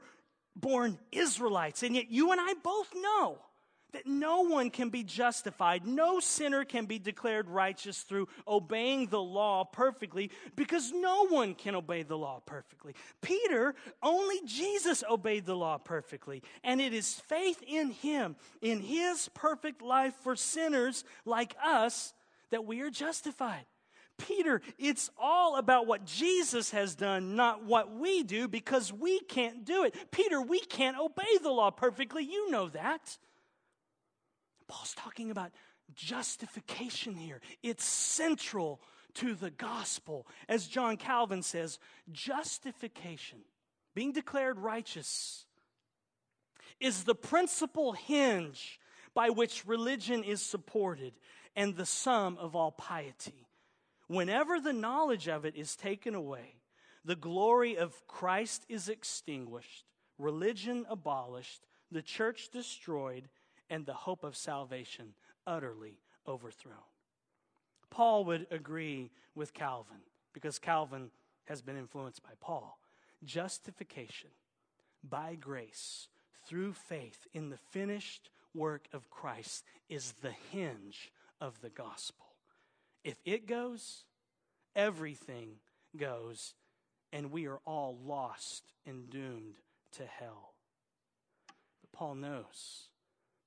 born 0.54 0.98
Israelites. 1.10 1.82
And 1.82 1.94
yet 1.96 2.10
you 2.10 2.32
and 2.32 2.40
I 2.40 2.54
both 2.62 2.92
know 2.94 3.38
that 3.92 4.06
no 4.06 4.40
one 4.42 4.70
can 4.70 4.88
be 4.88 5.02
justified, 5.04 5.86
no 5.86 6.20
sinner 6.20 6.64
can 6.64 6.86
be 6.86 6.98
declared 6.98 7.48
righteous 7.48 8.00
through 8.02 8.28
obeying 8.46 9.06
the 9.06 9.20
law 9.20 9.64
perfectly 9.64 10.30
because 10.56 10.92
no 10.92 11.26
one 11.28 11.54
can 11.54 11.74
obey 11.74 12.02
the 12.02 12.16
law 12.16 12.40
perfectly. 12.44 12.94
Peter, 13.20 13.74
only 14.02 14.40
Jesus 14.46 15.04
obeyed 15.08 15.46
the 15.46 15.56
law 15.56 15.78
perfectly, 15.78 16.42
and 16.64 16.80
it 16.80 16.92
is 16.92 17.20
faith 17.26 17.62
in 17.66 17.90
him, 17.90 18.36
in 18.60 18.80
his 18.80 19.28
perfect 19.34 19.82
life 19.82 20.14
for 20.22 20.36
sinners 20.36 21.04
like 21.24 21.54
us, 21.62 22.14
that 22.50 22.64
we 22.64 22.80
are 22.80 22.90
justified. 22.90 23.64
Peter, 24.18 24.60
it's 24.78 25.10
all 25.18 25.56
about 25.56 25.86
what 25.86 26.04
Jesus 26.04 26.70
has 26.70 26.94
done, 26.94 27.34
not 27.34 27.64
what 27.64 27.92
we 27.92 28.22
do, 28.22 28.46
because 28.46 28.92
we 28.92 29.20
can't 29.20 29.64
do 29.64 29.84
it. 29.84 29.94
Peter, 30.10 30.40
we 30.40 30.60
can't 30.60 30.98
obey 30.98 31.38
the 31.42 31.50
law 31.50 31.70
perfectly. 31.70 32.22
You 32.24 32.50
know 32.50 32.68
that. 32.68 33.16
Paul's 34.72 34.94
talking 34.94 35.30
about 35.30 35.52
justification 35.94 37.14
here. 37.14 37.42
It's 37.62 37.84
central 37.84 38.80
to 39.16 39.34
the 39.34 39.50
gospel. 39.50 40.26
As 40.48 40.66
John 40.66 40.96
Calvin 40.96 41.42
says, 41.42 41.78
justification, 42.10 43.40
being 43.94 44.12
declared 44.12 44.58
righteous, 44.58 45.44
is 46.80 47.04
the 47.04 47.14
principal 47.14 47.92
hinge 47.92 48.80
by 49.12 49.28
which 49.28 49.66
religion 49.66 50.24
is 50.24 50.40
supported 50.40 51.12
and 51.54 51.76
the 51.76 51.84
sum 51.84 52.38
of 52.38 52.56
all 52.56 52.72
piety. 52.72 53.46
Whenever 54.06 54.58
the 54.58 54.72
knowledge 54.72 55.28
of 55.28 55.44
it 55.44 55.54
is 55.54 55.76
taken 55.76 56.14
away, 56.14 56.54
The 57.04 57.16
glory 57.16 57.76
of 57.76 58.06
Christ 58.06 58.64
is 58.68 58.88
extinguished, 58.88 59.84
religion 60.18 60.86
abolished, 60.88 61.66
the 61.90 62.02
church 62.02 62.48
destroyed, 62.52 63.28
and 63.72 63.86
the 63.86 63.94
hope 63.94 64.22
of 64.22 64.36
salvation 64.36 65.14
utterly 65.46 65.98
overthrown. 66.28 66.76
Paul 67.88 68.26
would 68.26 68.46
agree 68.50 69.10
with 69.34 69.54
Calvin 69.54 70.02
because 70.34 70.58
Calvin 70.58 71.10
has 71.46 71.62
been 71.62 71.78
influenced 71.78 72.22
by 72.22 72.32
Paul. 72.38 72.78
Justification 73.24 74.28
by 75.02 75.36
grace 75.36 76.08
through 76.46 76.74
faith 76.74 77.26
in 77.32 77.48
the 77.48 77.56
finished 77.56 78.28
work 78.54 78.88
of 78.92 79.08
Christ 79.08 79.64
is 79.88 80.12
the 80.20 80.34
hinge 80.50 81.10
of 81.40 81.62
the 81.62 81.70
gospel. 81.70 82.26
If 83.02 83.16
it 83.24 83.46
goes, 83.46 84.04
everything 84.76 85.54
goes, 85.96 86.52
and 87.10 87.32
we 87.32 87.46
are 87.46 87.60
all 87.64 87.96
lost 88.04 88.64
and 88.84 89.08
doomed 89.08 89.60
to 89.92 90.04
hell. 90.04 90.52
But 91.80 91.92
Paul 91.92 92.16
knows 92.16 92.90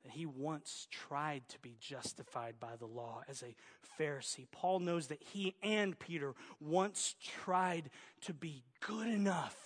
that 0.06 0.14
he 0.14 0.28
once 0.28 0.88
tried 0.92 1.48
to 1.50 1.60
be 1.60 1.76
justified 1.80 2.60
by 2.60 2.76
the 2.78 2.86
law 2.86 3.24
as 3.28 3.42
a 3.42 3.56
Pharisee. 4.00 4.46
Paul 4.52 4.80
knows 4.80 5.08
that 5.08 5.22
he 5.22 5.56
and 5.64 5.98
Peter 5.98 6.36
once 6.60 7.16
tried 7.24 7.90
to 8.22 8.34
be 8.34 8.64
good 8.82 9.08
enough 9.08 9.58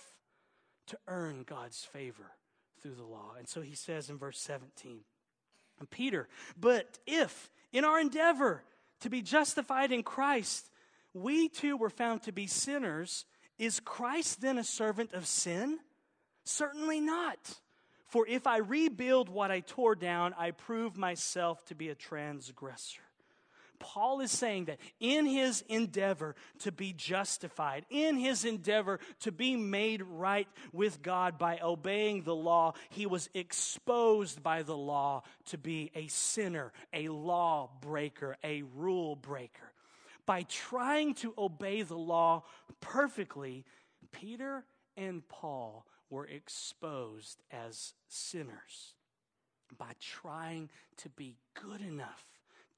to 0.86 0.98
earn 1.06 1.44
God's 1.46 1.84
favor 1.84 2.32
through 2.80 2.94
the 2.94 3.04
law. 3.04 3.34
And 3.38 3.46
so 3.46 3.60
he 3.60 3.74
says 3.74 4.08
in 4.08 4.16
verse 4.16 4.40
17, 4.40 5.00
and 5.78 5.90
Peter, 5.90 6.26
but 6.58 6.98
if 7.06 7.50
in 7.70 7.84
our 7.84 8.00
endeavor 8.00 8.64
to 9.00 9.10
be 9.10 9.20
justified 9.20 9.92
in 9.92 10.02
Christ, 10.02 10.70
we 11.12 11.50
too 11.50 11.76
were 11.76 11.90
found 11.90 12.22
to 12.22 12.32
be 12.32 12.46
sinners, 12.46 13.26
is 13.58 13.78
Christ 13.78 14.40
then 14.40 14.56
a 14.56 14.64
servant 14.64 15.12
of 15.12 15.26
sin? 15.26 15.80
Certainly 16.44 17.00
not. 17.00 17.60
For 18.10 18.26
if 18.26 18.46
I 18.46 18.58
rebuild 18.58 19.28
what 19.28 19.50
I 19.50 19.60
tore 19.60 19.94
down, 19.94 20.34
I 20.36 20.50
prove 20.50 20.96
myself 20.96 21.64
to 21.66 21.74
be 21.74 21.88
a 21.88 21.94
transgressor. 21.94 23.00
Paul 23.78 24.20
is 24.20 24.30
saying 24.30 24.66
that 24.66 24.78
in 24.98 25.26
his 25.26 25.64
endeavor 25.68 26.34
to 26.60 26.72
be 26.72 26.92
justified, 26.92 27.86
in 27.88 28.16
his 28.16 28.44
endeavor 28.44 29.00
to 29.20 29.32
be 29.32 29.56
made 29.56 30.02
right 30.02 30.48
with 30.72 31.02
God 31.02 31.38
by 31.38 31.60
obeying 31.62 32.22
the 32.22 32.34
law, 32.34 32.74
he 32.90 33.06
was 33.06 33.30
exposed 33.32 34.42
by 34.42 34.62
the 34.64 34.76
law 34.76 35.22
to 35.46 35.56
be 35.56 35.90
a 35.94 36.08
sinner, 36.08 36.72
a 36.92 37.08
law 37.08 37.70
breaker, 37.80 38.36
a 38.44 38.62
rule 38.76 39.16
breaker. 39.16 39.72
By 40.26 40.42
trying 40.42 41.14
to 41.14 41.32
obey 41.38 41.82
the 41.82 41.96
law 41.96 42.44
perfectly, 42.80 43.64
Peter 44.12 44.64
and 44.96 45.26
Paul 45.28 45.86
were 46.10 46.26
exposed 46.26 47.40
as 47.50 47.94
sinners. 48.08 48.94
By 49.78 49.92
trying 50.00 50.68
to 50.98 51.08
be 51.08 51.36
good 51.54 51.80
enough 51.80 52.24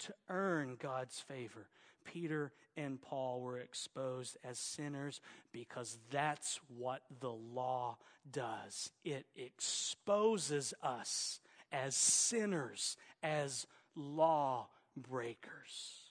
to 0.00 0.14
earn 0.28 0.76
God's 0.78 1.18
favor. 1.20 1.68
Peter 2.04 2.52
and 2.76 3.00
Paul 3.00 3.40
were 3.40 3.58
exposed 3.58 4.36
as 4.44 4.58
sinners 4.58 5.20
because 5.52 5.98
that's 6.10 6.60
what 6.76 7.02
the 7.20 7.32
law 7.32 7.96
does. 8.30 8.90
It 9.04 9.26
exposes 9.36 10.74
us 10.82 11.40
as 11.70 11.94
sinners, 11.94 12.96
as 13.22 13.66
law 13.94 14.68
breakers. 14.96 16.10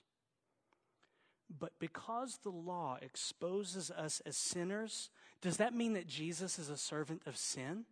But 1.59 1.73
because 1.79 2.39
the 2.43 2.49
law 2.49 2.97
exposes 3.01 3.91
us 3.91 4.21
as 4.25 4.37
sinners, 4.37 5.09
does 5.41 5.57
that 5.57 5.73
mean 5.73 5.93
that 5.93 6.07
Jesus 6.07 6.59
is 6.59 6.69
a 6.69 6.77
servant 6.77 7.23
of 7.25 7.35
sin? 7.35 7.85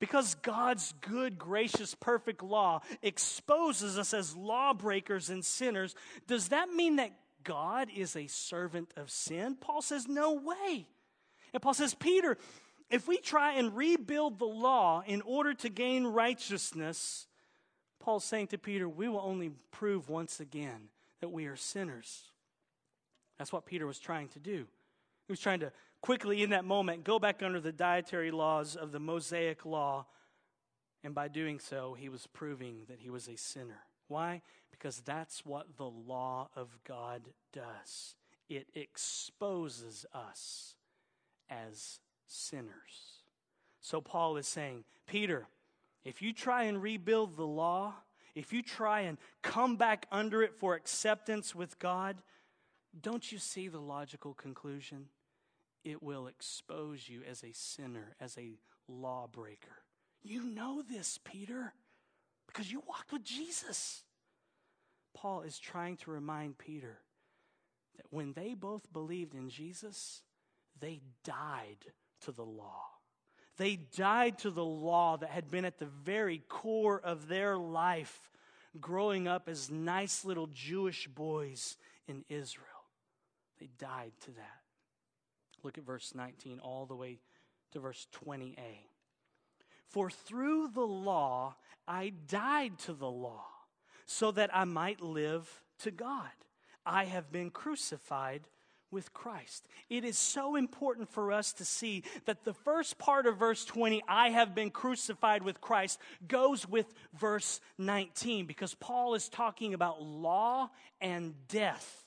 Because 0.00 0.34
God's 0.36 0.94
good, 1.02 1.38
gracious, 1.38 1.94
perfect 1.94 2.42
law 2.42 2.80
exposes 3.02 3.98
us 3.98 4.14
as 4.14 4.34
lawbreakers 4.34 5.28
and 5.28 5.44
sinners, 5.44 5.94
does 6.26 6.48
that 6.48 6.70
mean 6.70 6.96
that 6.96 7.12
God 7.44 7.88
is 7.94 8.16
a 8.16 8.26
servant 8.26 8.92
of 8.96 9.10
sin? 9.10 9.56
Paul 9.60 9.82
says, 9.82 10.08
no 10.08 10.32
way. 10.32 10.86
And 11.52 11.62
Paul 11.62 11.74
says, 11.74 11.94
Peter, 11.94 12.38
if 12.90 13.06
we 13.06 13.18
try 13.18 13.54
and 13.54 13.76
rebuild 13.76 14.38
the 14.38 14.46
law 14.46 15.02
in 15.06 15.20
order 15.22 15.52
to 15.54 15.68
gain 15.68 16.06
righteousness, 16.06 17.26
Paul's 18.00 18.24
saying 18.24 18.48
to 18.48 18.58
Peter, 18.58 18.88
we 18.88 19.06
will 19.06 19.20
only 19.22 19.50
prove 19.70 20.08
once 20.08 20.40
again 20.40 20.88
that 21.20 21.28
we 21.28 21.46
are 21.46 21.56
sinners. 21.56 22.24
That's 23.38 23.52
what 23.52 23.66
Peter 23.66 23.86
was 23.86 23.98
trying 23.98 24.28
to 24.28 24.38
do. 24.38 24.66
He 25.26 25.32
was 25.32 25.40
trying 25.40 25.60
to 25.60 25.72
quickly, 26.00 26.42
in 26.42 26.50
that 26.50 26.64
moment, 26.64 27.04
go 27.04 27.18
back 27.18 27.42
under 27.42 27.60
the 27.60 27.72
dietary 27.72 28.30
laws 28.30 28.76
of 28.76 28.92
the 28.92 29.00
Mosaic 29.00 29.64
law. 29.64 30.06
And 31.02 31.14
by 31.14 31.28
doing 31.28 31.58
so, 31.58 31.94
he 31.98 32.08
was 32.08 32.26
proving 32.26 32.82
that 32.88 33.00
he 33.00 33.10
was 33.10 33.28
a 33.28 33.36
sinner. 33.36 33.80
Why? 34.08 34.42
Because 34.70 35.00
that's 35.00 35.46
what 35.46 35.76
the 35.76 35.88
law 35.88 36.48
of 36.56 36.78
God 36.84 37.22
does 37.52 38.16
it 38.50 38.66
exposes 38.74 40.04
us 40.12 40.74
as 41.48 42.00
sinners. 42.26 43.22
So 43.80 44.00
Paul 44.00 44.36
is 44.36 44.46
saying, 44.46 44.84
Peter, 45.06 45.46
if 46.04 46.20
you 46.20 46.32
try 46.32 46.64
and 46.64 46.82
rebuild 46.82 47.36
the 47.36 47.46
law, 47.46 47.94
if 48.34 48.52
you 48.52 48.62
try 48.62 49.02
and 49.02 49.18
come 49.42 49.76
back 49.76 50.06
under 50.10 50.42
it 50.42 50.54
for 50.58 50.74
acceptance 50.74 51.54
with 51.54 51.78
God, 51.78 52.16
don't 53.00 53.30
you 53.30 53.38
see 53.38 53.68
the 53.68 53.80
logical 53.80 54.34
conclusion? 54.34 55.06
It 55.84 56.02
will 56.02 56.26
expose 56.26 57.08
you 57.08 57.22
as 57.28 57.42
a 57.42 57.52
sinner, 57.52 58.14
as 58.20 58.36
a 58.38 58.52
lawbreaker. 58.88 59.82
You 60.22 60.44
know 60.44 60.82
this, 60.82 61.18
Peter, 61.24 61.72
because 62.46 62.70
you 62.70 62.82
walked 62.86 63.12
with 63.12 63.24
Jesus. 63.24 64.02
Paul 65.14 65.42
is 65.42 65.58
trying 65.58 65.96
to 65.98 66.10
remind 66.10 66.58
Peter 66.58 66.98
that 67.96 68.06
when 68.10 68.32
they 68.32 68.54
both 68.54 68.92
believed 68.92 69.34
in 69.34 69.48
Jesus, 69.48 70.22
they 70.78 71.00
died 71.24 71.84
to 72.22 72.32
the 72.32 72.44
law. 72.44 72.84
They 73.56 73.76
died 73.76 74.38
to 74.38 74.50
the 74.50 74.64
law 74.64 75.16
that 75.18 75.30
had 75.30 75.50
been 75.50 75.64
at 75.64 75.78
the 75.78 75.86
very 75.86 76.42
core 76.48 77.00
of 77.02 77.28
their 77.28 77.58
life 77.58 78.30
growing 78.80 79.26
up 79.26 79.48
as 79.48 79.70
nice 79.70 80.24
little 80.24 80.46
Jewish 80.46 81.08
boys 81.08 81.76
in 82.06 82.24
Israel. 82.28 82.66
They 83.58 83.68
died 83.78 84.12
to 84.22 84.30
that. 84.32 84.59
Look 85.62 85.78
at 85.78 85.84
verse 85.84 86.12
19 86.14 86.60
all 86.60 86.86
the 86.86 86.96
way 86.96 87.18
to 87.72 87.80
verse 87.80 88.06
20a. 88.26 88.56
For 89.86 90.10
through 90.10 90.68
the 90.68 90.86
law 90.86 91.56
I 91.86 92.12
died 92.28 92.78
to 92.80 92.92
the 92.92 93.10
law, 93.10 93.44
so 94.06 94.32
that 94.32 94.50
I 94.52 94.64
might 94.64 95.00
live 95.00 95.62
to 95.80 95.90
God. 95.92 96.30
I 96.84 97.04
have 97.04 97.30
been 97.30 97.50
crucified 97.50 98.42
with 98.90 99.12
Christ. 99.12 99.68
It 99.88 100.04
is 100.04 100.18
so 100.18 100.56
important 100.56 101.08
for 101.08 101.30
us 101.30 101.52
to 101.54 101.64
see 101.64 102.02
that 102.24 102.44
the 102.44 102.52
first 102.52 102.98
part 102.98 103.26
of 103.26 103.38
verse 103.38 103.64
20, 103.64 104.02
I 104.08 104.30
have 104.30 104.52
been 104.52 104.70
crucified 104.70 105.44
with 105.44 105.60
Christ, 105.60 106.00
goes 106.26 106.68
with 106.68 106.92
verse 107.14 107.60
19 107.78 108.46
because 108.46 108.74
Paul 108.74 109.14
is 109.14 109.28
talking 109.28 109.74
about 109.74 110.02
law 110.02 110.70
and 111.00 111.34
death 111.46 112.04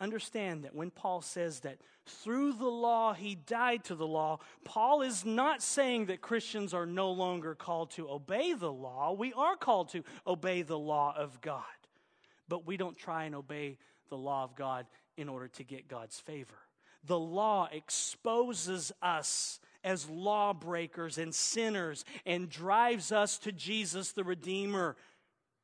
understand 0.00 0.64
that 0.64 0.74
when 0.74 0.90
Paul 0.90 1.20
says 1.22 1.60
that 1.60 1.78
through 2.06 2.54
the 2.54 2.68
law 2.68 3.12
he 3.12 3.34
died 3.34 3.84
to 3.84 3.94
the 3.94 4.06
law, 4.06 4.38
Paul 4.64 5.02
is 5.02 5.24
not 5.24 5.62
saying 5.62 6.06
that 6.06 6.20
Christians 6.20 6.72
are 6.72 6.86
no 6.86 7.10
longer 7.10 7.54
called 7.54 7.90
to 7.92 8.08
obey 8.08 8.54
the 8.54 8.72
law. 8.72 9.12
We 9.12 9.32
are 9.32 9.56
called 9.56 9.90
to 9.90 10.04
obey 10.26 10.62
the 10.62 10.78
law 10.78 11.14
of 11.16 11.40
God, 11.40 11.62
but 12.48 12.66
we 12.66 12.76
don't 12.76 12.96
try 12.96 13.24
and 13.24 13.34
obey 13.34 13.78
the 14.08 14.16
law 14.16 14.44
of 14.44 14.54
God 14.56 14.86
in 15.16 15.28
order 15.28 15.48
to 15.48 15.64
get 15.64 15.88
God's 15.88 16.18
favor. 16.18 16.54
The 17.04 17.18
law 17.18 17.68
exposes 17.70 18.92
us 19.02 19.60
as 19.84 20.08
lawbreakers 20.08 21.18
and 21.18 21.34
sinners 21.34 22.04
and 22.26 22.48
drives 22.48 23.12
us 23.12 23.38
to 23.38 23.52
Jesus 23.52 24.12
the 24.12 24.24
Redeemer 24.24 24.96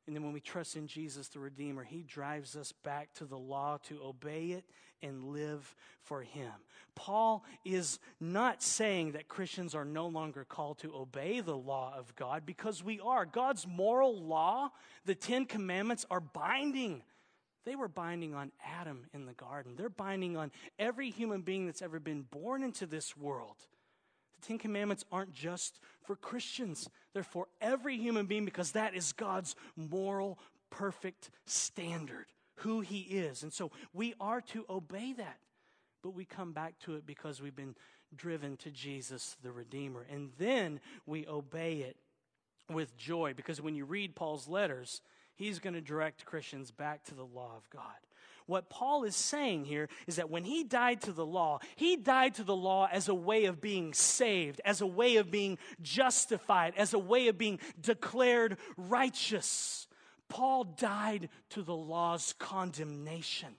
and 0.07 0.15
then 0.15 0.23
when 0.23 0.33
we 0.33 0.39
trust 0.39 0.75
in 0.75 0.87
Jesus, 0.87 1.29
the 1.29 1.39
Redeemer, 1.39 1.83
He 1.83 2.03
drives 2.03 2.55
us 2.55 2.71
back 2.83 3.13
to 3.15 3.25
the 3.25 3.37
law 3.37 3.77
to 3.87 4.03
obey 4.03 4.51
it 4.51 4.65
and 5.01 5.31
live 5.31 5.75
for 6.03 6.21
Him. 6.21 6.51
Paul 6.93 7.43
is 7.63 7.99
not 8.19 8.61
saying 8.61 9.13
that 9.13 9.27
Christians 9.27 9.73
are 9.73 9.85
no 9.85 10.07
longer 10.07 10.45
called 10.45 10.79
to 10.79 10.95
obey 10.95 11.41
the 11.41 11.57
law 11.57 11.93
of 11.97 12.15
God 12.15 12.45
because 12.45 12.83
we 12.83 12.99
are. 12.99 13.25
God's 13.25 13.67
moral 13.67 14.21
law, 14.21 14.69
the 15.05 15.15
Ten 15.15 15.45
Commandments, 15.45 16.05
are 16.11 16.21
binding. 16.21 17.01
They 17.65 17.75
were 17.75 17.87
binding 17.87 18.35
on 18.35 18.51
Adam 18.63 19.07
in 19.13 19.25
the 19.25 19.33
garden, 19.33 19.75
they're 19.75 19.89
binding 19.89 20.37
on 20.37 20.51
every 20.77 21.09
human 21.09 21.41
being 21.41 21.65
that's 21.65 21.81
ever 21.81 21.99
been 21.99 22.21
born 22.21 22.63
into 22.63 22.85
this 22.85 23.17
world. 23.17 23.57
Ten 24.45 24.57
Commandments 24.57 25.05
aren't 25.11 25.33
just 25.33 25.79
for 26.05 26.15
Christians, 26.15 26.89
they're 27.13 27.23
for 27.23 27.47
every 27.61 27.97
human 27.97 28.25
being 28.27 28.45
because 28.45 28.71
that 28.73 28.93
is 28.95 29.11
God's 29.13 29.55
moral, 29.75 30.37
perfect 30.69 31.31
standard, 31.45 32.27
who 32.57 32.81
He 32.81 32.99
is. 32.99 33.43
And 33.43 33.51
so 33.51 33.71
we 33.93 34.13
are 34.19 34.41
to 34.41 34.65
obey 34.69 35.13
that. 35.13 35.37
but 36.03 36.13
we 36.13 36.23
come 36.23 36.53
back 36.53 36.77
to 36.79 36.93
it 36.93 37.05
because 37.07 37.41
we've 37.41 37.55
been 37.55 37.75
driven 38.15 38.57
to 38.57 38.69
Jesus, 38.69 39.35
the 39.41 39.51
Redeemer. 39.51 40.05
And 40.11 40.29
then 40.37 40.79
we 41.07 41.25
obey 41.27 41.77
it 41.77 41.97
with 42.69 42.95
joy 42.95 43.33
because 43.35 43.59
when 43.59 43.73
you 43.75 43.85
read 43.85 44.15
Paul's 44.15 44.47
letters, 44.47 45.01
he's 45.35 45.59
going 45.59 45.73
to 45.73 45.81
direct 45.81 46.25
Christians 46.25 46.71
back 46.71 47.03
to 47.05 47.15
the 47.15 47.23
law 47.23 47.51
of 47.55 47.69
God. 47.69 47.83
What 48.47 48.69
Paul 48.69 49.03
is 49.05 49.15
saying 49.15 49.65
here 49.65 49.89
is 50.05 50.17
that 50.17 50.29
when 50.29 50.43
he 50.43 50.63
died 50.63 51.01
to 51.01 51.11
the 51.11 51.25
law, 51.25 51.59
he 51.75 51.95
died 51.95 52.35
to 52.35 52.43
the 52.43 52.55
law 52.55 52.87
as 52.91 53.09
a 53.09 53.15
way 53.15 53.45
of 53.45 53.59
being 53.59 53.93
saved, 53.93 54.61
as 54.63 54.81
a 54.81 54.87
way 54.87 55.15
of 55.15 55.31
being 55.31 55.57
justified, 55.81 56.73
as 56.77 56.93
a 56.93 56.99
way 56.99 57.27
of 57.27 57.37
being 57.39 57.59
declared 57.81 58.57
righteous. 58.77 59.87
Paul 60.29 60.63
died 60.63 61.29
to 61.51 61.63
the 61.63 61.75
law's 61.75 62.33
condemnation. 62.37 63.55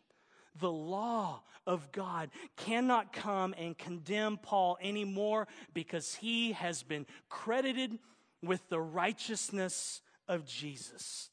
The 0.58 0.70
law 0.70 1.42
of 1.66 1.90
God 1.90 2.30
cannot 2.56 3.12
come 3.12 3.54
and 3.58 3.76
condemn 3.76 4.38
Paul 4.38 4.78
anymore 4.80 5.48
because 5.74 6.14
he 6.14 6.52
has 6.52 6.82
been 6.82 7.06
credited 7.28 7.98
with 8.42 8.68
the 8.68 8.80
righteousness 8.80 10.00
of 10.28 10.46
Jesus. 10.46 11.30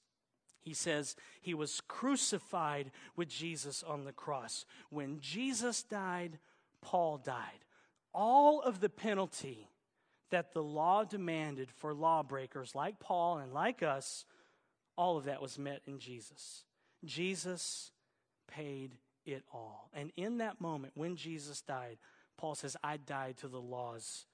He 0.64 0.74
says 0.74 1.16
he 1.42 1.54
was 1.54 1.82
crucified 1.88 2.92
with 3.16 3.28
Jesus 3.28 3.84
on 3.84 4.06
the 4.06 4.14
cross. 4.14 4.66
When 4.90 5.20
Jesus 5.20 5.84
died, 5.84 6.40
Paul 6.82 7.18
died. 7.18 7.66
All 8.14 8.62
of 8.62 8.80
the 8.80 8.90
penalty 8.90 9.70
that 10.32 10.54
the 10.54 10.64
law 10.64 11.04
demanded 11.04 11.70
for 11.72 11.94
lawbreakers 11.94 12.74
like 12.74 13.00
Paul 13.00 13.38
and 13.38 13.54
like 13.54 13.84
us, 13.84 14.26
all 14.96 15.18
of 15.18 15.26
that 15.26 15.42
was 15.42 15.60
met 15.60 15.82
in 15.86 16.00
Jesus. 16.00 16.64
Jesus 17.04 17.92
paid 18.48 18.96
it 19.26 19.44
all. 19.54 19.90
And 19.94 20.12
in 20.16 20.38
that 20.38 20.62
moment, 20.62 20.94
when 20.96 21.16
Jesus 21.16 21.62
died, 21.62 21.98
Paul 22.38 22.56
says, 22.56 22.78
I 22.84 22.98
died 22.98 23.38
to 23.38 23.48
the 23.48 23.62
law's 23.62 24.26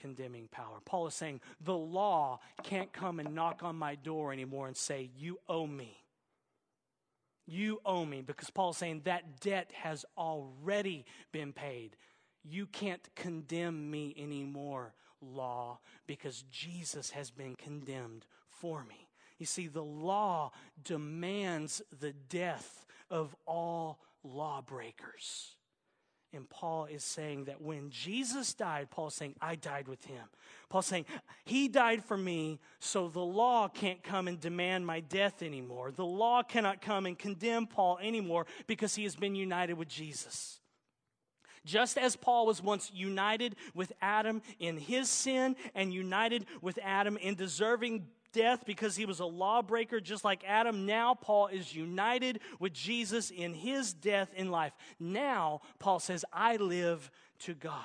condemning 0.00 0.48
power. 0.50 0.78
Paul 0.84 1.06
is 1.06 1.14
saying, 1.14 1.40
the 1.60 1.76
law 1.76 2.40
can't 2.62 2.92
come 2.92 3.20
and 3.20 3.34
knock 3.34 3.62
on 3.62 3.76
my 3.76 3.94
door 3.94 4.32
anymore 4.32 4.66
and 4.66 4.76
say, 4.76 5.10
You 5.16 5.38
owe 5.48 5.66
me. 5.66 6.04
You 7.46 7.80
owe 7.84 8.04
me. 8.04 8.22
Because 8.22 8.50
Paul 8.50 8.70
is 8.70 8.76
saying 8.76 9.02
that 9.04 9.40
debt 9.40 9.70
has 9.74 10.04
already 10.16 11.04
been 11.32 11.52
paid. 11.52 11.96
You 12.42 12.66
can't 12.66 13.06
condemn 13.14 13.90
me 13.90 14.14
anymore, 14.16 14.94
law, 15.20 15.80
because 16.06 16.44
Jesus 16.50 17.10
has 17.10 17.30
been 17.30 17.54
condemned 17.56 18.24
for 18.48 18.84
me. 18.84 19.08
You 19.38 19.46
see, 19.46 19.66
the 19.68 19.82
law 19.82 20.52
demands 20.82 21.82
the 21.98 22.12
death 22.12 22.86
of 23.10 23.34
all 23.46 23.98
lawbreakers. 24.22 25.56
And 26.32 26.48
Paul 26.48 26.84
is 26.84 27.02
saying 27.02 27.44
that 27.46 27.60
when 27.60 27.90
Jesus 27.90 28.54
died, 28.54 28.88
Paul's 28.90 29.14
saying, 29.14 29.34
I 29.40 29.56
died 29.56 29.88
with 29.88 30.04
him. 30.04 30.22
Paul's 30.68 30.86
saying, 30.86 31.06
He 31.44 31.66
died 31.66 32.04
for 32.04 32.16
me, 32.16 32.60
so 32.78 33.08
the 33.08 33.18
law 33.18 33.66
can't 33.66 34.02
come 34.02 34.28
and 34.28 34.40
demand 34.40 34.86
my 34.86 35.00
death 35.00 35.42
anymore. 35.42 35.90
The 35.90 36.04
law 36.04 36.44
cannot 36.44 36.80
come 36.80 37.06
and 37.06 37.18
condemn 37.18 37.66
Paul 37.66 37.98
anymore 38.00 38.46
because 38.68 38.94
he 38.94 39.02
has 39.02 39.16
been 39.16 39.34
united 39.34 39.74
with 39.74 39.88
Jesus. 39.88 40.60
Just 41.64 41.98
as 41.98 42.16
Paul 42.16 42.46
was 42.46 42.62
once 42.62 42.90
united 42.94 43.56
with 43.74 43.92
Adam 44.00 44.40
in 44.58 44.78
his 44.78 45.10
sin 45.10 45.56
and 45.74 45.92
united 45.92 46.46
with 46.62 46.78
Adam 46.82 47.16
in 47.16 47.34
deserving 47.34 48.06
death 48.32 48.64
because 48.64 48.96
he 48.96 49.06
was 49.06 49.20
a 49.20 49.26
lawbreaker 49.26 50.00
just 50.00 50.24
like 50.24 50.44
Adam. 50.46 50.86
Now 50.86 51.14
Paul 51.14 51.48
is 51.48 51.74
united 51.74 52.40
with 52.58 52.72
Jesus 52.72 53.30
in 53.30 53.54
his 53.54 53.92
death 53.92 54.30
in 54.34 54.50
life. 54.50 54.72
Now 54.98 55.60
Paul 55.78 55.98
says, 55.98 56.24
I 56.32 56.56
live 56.56 57.10
to 57.40 57.54
God. 57.54 57.84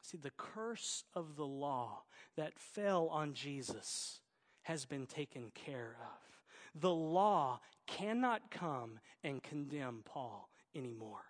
See, 0.00 0.18
the 0.18 0.32
curse 0.36 1.04
of 1.14 1.36
the 1.36 1.46
law 1.46 2.02
that 2.36 2.58
fell 2.58 3.08
on 3.08 3.34
Jesus 3.34 4.20
has 4.62 4.84
been 4.84 5.06
taken 5.06 5.50
care 5.54 5.96
of. 6.00 6.80
The 6.80 6.92
law 6.92 7.60
cannot 7.86 8.50
come 8.50 8.98
and 9.22 9.42
condemn 9.42 10.02
Paul 10.04 10.48
anymore 10.74 11.24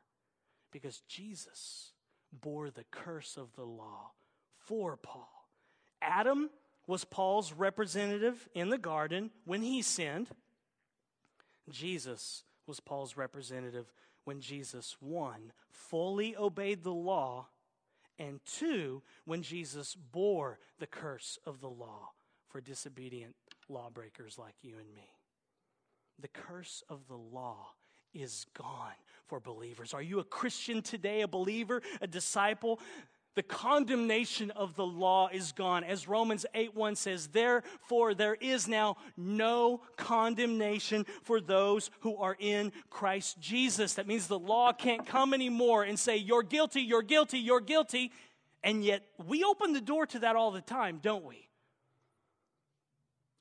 because 0.70 1.02
Jesus 1.08 1.92
bore 2.32 2.70
the 2.70 2.84
curse 2.90 3.36
of 3.36 3.54
the 3.54 3.64
law 3.64 4.12
for 4.56 4.96
Paul. 4.96 5.28
Adam 6.00 6.50
was 6.86 7.04
Paul's 7.04 7.52
representative 7.52 8.48
in 8.54 8.70
the 8.70 8.78
garden 8.78 9.30
when 9.44 9.62
he 9.62 9.82
sinned. 9.82 10.28
Jesus 11.70 12.44
was 12.66 12.80
Paul's 12.80 13.16
representative 13.16 13.92
when 14.24 14.40
Jesus, 14.40 14.96
one, 15.00 15.52
fully 15.70 16.36
obeyed 16.36 16.82
the 16.82 16.92
law, 16.92 17.48
and 18.18 18.40
two, 18.44 19.02
when 19.24 19.42
Jesus 19.42 19.94
bore 19.94 20.58
the 20.78 20.86
curse 20.86 21.38
of 21.46 21.60
the 21.60 21.68
law 21.68 22.10
for 22.48 22.60
disobedient 22.60 23.34
lawbreakers 23.68 24.38
like 24.38 24.54
you 24.62 24.76
and 24.78 24.94
me. 24.94 25.08
The 26.20 26.28
curse 26.28 26.84
of 26.88 27.08
the 27.08 27.16
law 27.16 27.68
is 28.14 28.46
gone 28.54 28.92
for 29.26 29.40
believers. 29.40 29.94
Are 29.94 30.02
you 30.02 30.20
a 30.20 30.24
Christian 30.24 30.82
today, 30.82 31.22
a 31.22 31.28
believer, 31.28 31.82
a 32.00 32.06
disciple? 32.06 32.78
The 33.34 33.42
condemnation 33.42 34.50
of 34.50 34.74
the 34.76 34.84
law 34.84 35.28
is 35.32 35.52
gone. 35.52 35.84
As 35.84 36.06
Romans 36.06 36.44
8 36.54 36.74
1 36.74 36.96
says, 36.96 37.28
therefore 37.28 38.14
there 38.14 38.34
is 38.34 38.68
now 38.68 38.96
no 39.16 39.80
condemnation 39.96 41.06
for 41.22 41.40
those 41.40 41.90
who 42.00 42.16
are 42.16 42.36
in 42.38 42.72
Christ 42.90 43.40
Jesus. 43.40 43.94
That 43.94 44.06
means 44.06 44.26
the 44.26 44.38
law 44.38 44.72
can't 44.72 45.06
come 45.06 45.32
anymore 45.32 45.84
and 45.84 45.98
say, 45.98 46.16
you're 46.16 46.42
guilty, 46.42 46.82
you're 46.82 47.02
guilty, 47.02 47.38
you're 47.38 47.60
guilty. 47.60 48.12
And 48.62 48.84
yet 48.84 49.02
we 49.26 49.44
open 49.44 49.72
the 49.72 49.80
door 49.80 50.04
to 50.06 50.18
that 50.20 50.36
all 50.36 50.50
the 50.50 50.60
time, 50.60 51.00
don't 51.02 51.24
we? 51.24 51.48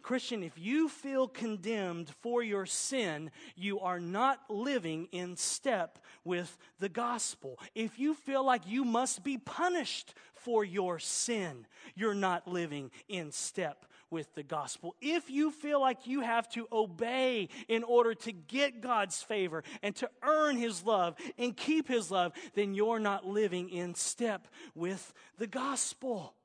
Christian, 0.01 0.43
if 0.43 0.57
you 0.57 0.89
feel 0.89 1.27
condemned 1.27 2.09
for 2.21 2.43
your 2.43 2.65
sin, 2.65 3.31
you 3.55 3.79
are 3.79 3.99
not 3.99 4.39
living 4.49 5.07
in 5.11 5.35
step 5.35 5.99
with 6.23 6.57
the 6.79 6.89
gospel. 6.89 7.59
If 7.75 7.99
you 7.99 8.13
feel 8.13 8.45
like 8.45 8.67
you 8.67 8.83
must 8.83 9.23
be 9.23 9.37
punished 9.37 10.13
for 10.33 10.65
your 10.65 10.99
sin, 10.99 11.65
you're 11.95 12.13
not 12.13 12.47
living 12.47 12.91
in 13.07 13.31
step 13.31 13.85
with 14.09 14.33
the 14.35 14.43
gospel. 14.43 14.95
If 15.01 15.29
you 15.29 15.51
feel 15.51 15.79
like 15.79 16.05
you 16.05 16.21
have 16.21 16.49
to 16.49 16.67
obey 16.71 17.47
in 17.67 17.83
order 17.83 18.13
to 18.13 18.31
get 18.31 18.81
God's 18.81 19.23
favor 19.23 19.63
and 19.81 19.95
to 19.95 20.09
earn 20.21 20.57
His 20.57 20.85
love 20.85 21.15
and 21.37 21.55
keep 21.55 21.87
His 21.87 22.11
love, 22.11 22.33
then 22.53 22.73
you're 22.73 22.99
not 22.99 23.25
living 23.25 23.69
in 23.69 23.95
step 23.95 24.47
with 24.75 25.13
the 25.37 25.47
gospel. 25.47 26.35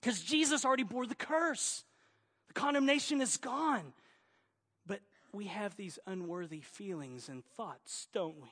Because 0.00 0.20
Jesus 0.20 0.64
already 0.64 0.82
bore 0.82 1.06
the 1.06 1.14
curse. 1.14 1.84
Condemnation 2.56 3.20
is 3.20 3.36
gone. 3.36 3.92
But 4.86 5.00
we 5.32 5.44
have 5.44 5.76
these 5.76 5.98
unworthy 6.06 6.62
feelings 6.62 7.28
and 7.28 7.44
thoughts, 7.44 8.08
don't 8.12 8.36
we? 8.40 8.48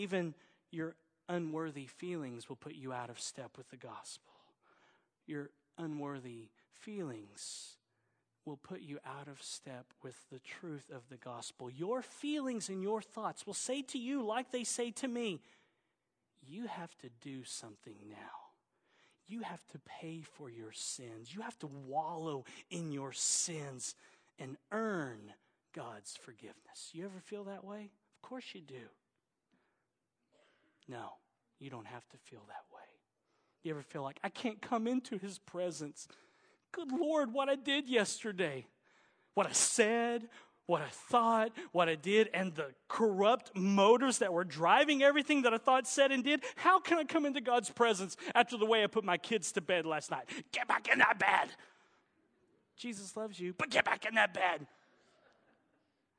Even 0.00 0.34
your 0.70 0.94
unworthy 1.28 1.86
feelings 1.86 2.48
will 2.48 2.56
put 2.56 2.74
you 2.74 2.92
out 2.92 3.08
of 3.08 3.18
step 3.18 3.56
with 3.56 3.70
the 3.70 3.76
gospel. 3.76 4.34
Your 5.26 5.50
unworthy 5.78 6.50
feelings 6.80 7.76
will 8.44 8.58
put 8.58 8.82
you 8.82 8.98
out 9.06 9.26
of 9.26 9.42
step 9.42 9.86
with 10.02 10.16
the 10.30 10.40
truth 10.40 10.90
of 10.94 11.08
the 11.08 11.16
gospel. 11.16 11.70
Your 11.70 12.02
feelings 12.02 12.68
and 12.68 12.82
your 12.82 13.00
thoughts 13.00 13.46
will 13.46 13.54
say 13.54 13.80
to 13.82 13.98
you, 13.98 14.22
like 14.22 14.50
they 14.50 14.64
say 14.64 14.90
to 14.92 15.08
me, 15.08 15.40
you 16.46 16.66
have 16.66 16.96
to 16.98 17.08
do 17.22 17.44
something 17.44 17.96
now 18.08 18.49
you 19.30 19.42
have 19.42 19.64
to 19.68 19.78
pay 20.00 20.22
for 20.22 20.50
your 20.50 20.72
sins. 20.72 21.34
You 21.34 21.42
have 21.42 21.58
to 21.60 21.66
wallow 21.66 22.44
in 22.70 22.90
your 22.90 23.12
sins 23.12 23.94
and 24.38 24.56
earn 24.72 25.32
God's 25.74 26.16
forgiveness. 26.16 26.90
You 26.92 27.04
ever 27.04 27.20
feel 27.24 27.44
that 27.44 27.64
way? 27.64 27.90
Of 28.16 28.28
course 28.28 28.44
you 28.54 28.60
do. 28.60 28.88
No, 30.88 31.12
you 31.60 31.70
don't 31.70 31.86
have 31.86 32.08
to 32.08 32.16
feel 32.16 32.42
that 32.48 32.64
way. 32.74 32.80
You 33.62 33.72
ever 33.72 33.82
feel 33.82 34.02
like, 34.02 34.18
I 34.24 34.30
can't 34.30 34.60
come 34.60 34.86
into 34.86 35.18
his 35.18 35.38
presence? 35.38 36.08
Good 36.72 36.90
Lord, 36.90 37.32
what 37.32 37.48
I 37.48 37.56
did 37.56 37.88
yesterday, 37.88 38.66
what 39.34 39.46
I 39.46 39.52
said, 39.52 40.28
what 40.70 40.82
I 40.82 40.88
thought, 40.88 41.50
what 41.72 41.88
I 41.88 41.96
did, 41.96 42.30
and 42.32 42.54
the 42.54 42.68
corrupt 42.88 43.50
motives 43.56 44.18
that 44.18 44.32
were 44.32 44.44
driving 44.44 45.02
everything 45.02 45.42
that 45.42 45.52
I 45.52 45.58
thought, 45.58 45.86
said, 45.86 46.12
and 46.12 46.22
did, 46.22 46.42
how 46.54 46.78
can 46.78 46.96
I 46.98 47.04
come 47.04 47.26
into 47.26 47.40
God's 47.40 47.68
presence 47.68 48.16
after 48.34 48.56
the 48.56 48.64
way 48.64 48.84
I 48.84 48.86
put 48.86 49.04
my 49.04 49.18
kids 49.18 49.50
to 49.52 49.60
bed 49.60 49.84
last 49.84 50.10
night? 50.10 50.24
Get 50.52 50.68
back 50.68 50.88
in 50.90 51.00
that 51.00 51.18
bed. 51.18 51.50
Jesus 52.76 53.16
loves 53.16 53.38
you, 53.38 53.52
but 53.52 53.68
get 53.68 53.84
back 53.84 54.06
in 54.06 54.14
that 54.14 54.32
bed. 54.32 54.66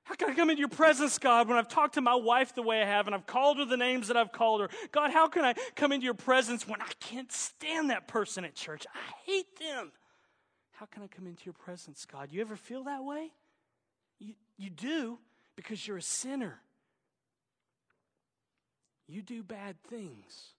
How 0.04 0.16
can 0.16 0.30
I 0.30 0.36
come 0.36 0.50
into 0.50 0.60
your 0.60 0.68
presence, 0.68 1.18
God, 1.18 1.48
when 1.48 1.58
I've 1.58 1.70
talked 1.70 1.94
to 1.94 2.02
my 2.02 2.16
wife 2.16 2.54
the 2.54 2.62
way 2.62 2.82
I 2.82 2.86
have 2.86 3.08
and 3.08 3.16
I've 3.16 3.26
called 3.26 3.58
her 3.60 3.66
the 3.66 3.78
names 3.78 4.10
that 4.10 4.18
I've 4.18 4.34
called 4.34 4.62
her? 4.62 4.70
God, 4.92 5.12
how 5.12 5.30
can 5.30 5.46
I 5.46 5.54
come 5.76 5.94
into 5.94 6.04
your 6.04 6.14
presence 6.14 6.68
when 6.68 6.82
I 6.82 6.92
can't 7.00 7.32
stand 7.32 7.90
that 7.90 8.08
person 8.08 8.44
at 8.44 8.54
church? 8.54 8.86
I 8.94 9.14
hate 9.26 9.58
them. 9.60 9.94
How 10.72 10.88
can 10.88 11.04
I 11.04 11.08
come 11.08 11.28
into 11.28 11.44
your 11.46 11.54
presence, 11.54 12.06
God? 12.06 12.30
You 12.32 12.42
ever 12.42 12.58
feel 12.58 12.84
that 12.84 13.04
way? 13.04 13.32
You, 14.22 14.36
you 14.58 14.70
do 14.70 15.18
because 15.56 15.86
you're 15.86 15.98
a 15.98 16.02
sinner. 16.02 16.62
you 19.08 19.22
do 19.22 19.44
bad 19.44 19.76
things. 19.90 20.54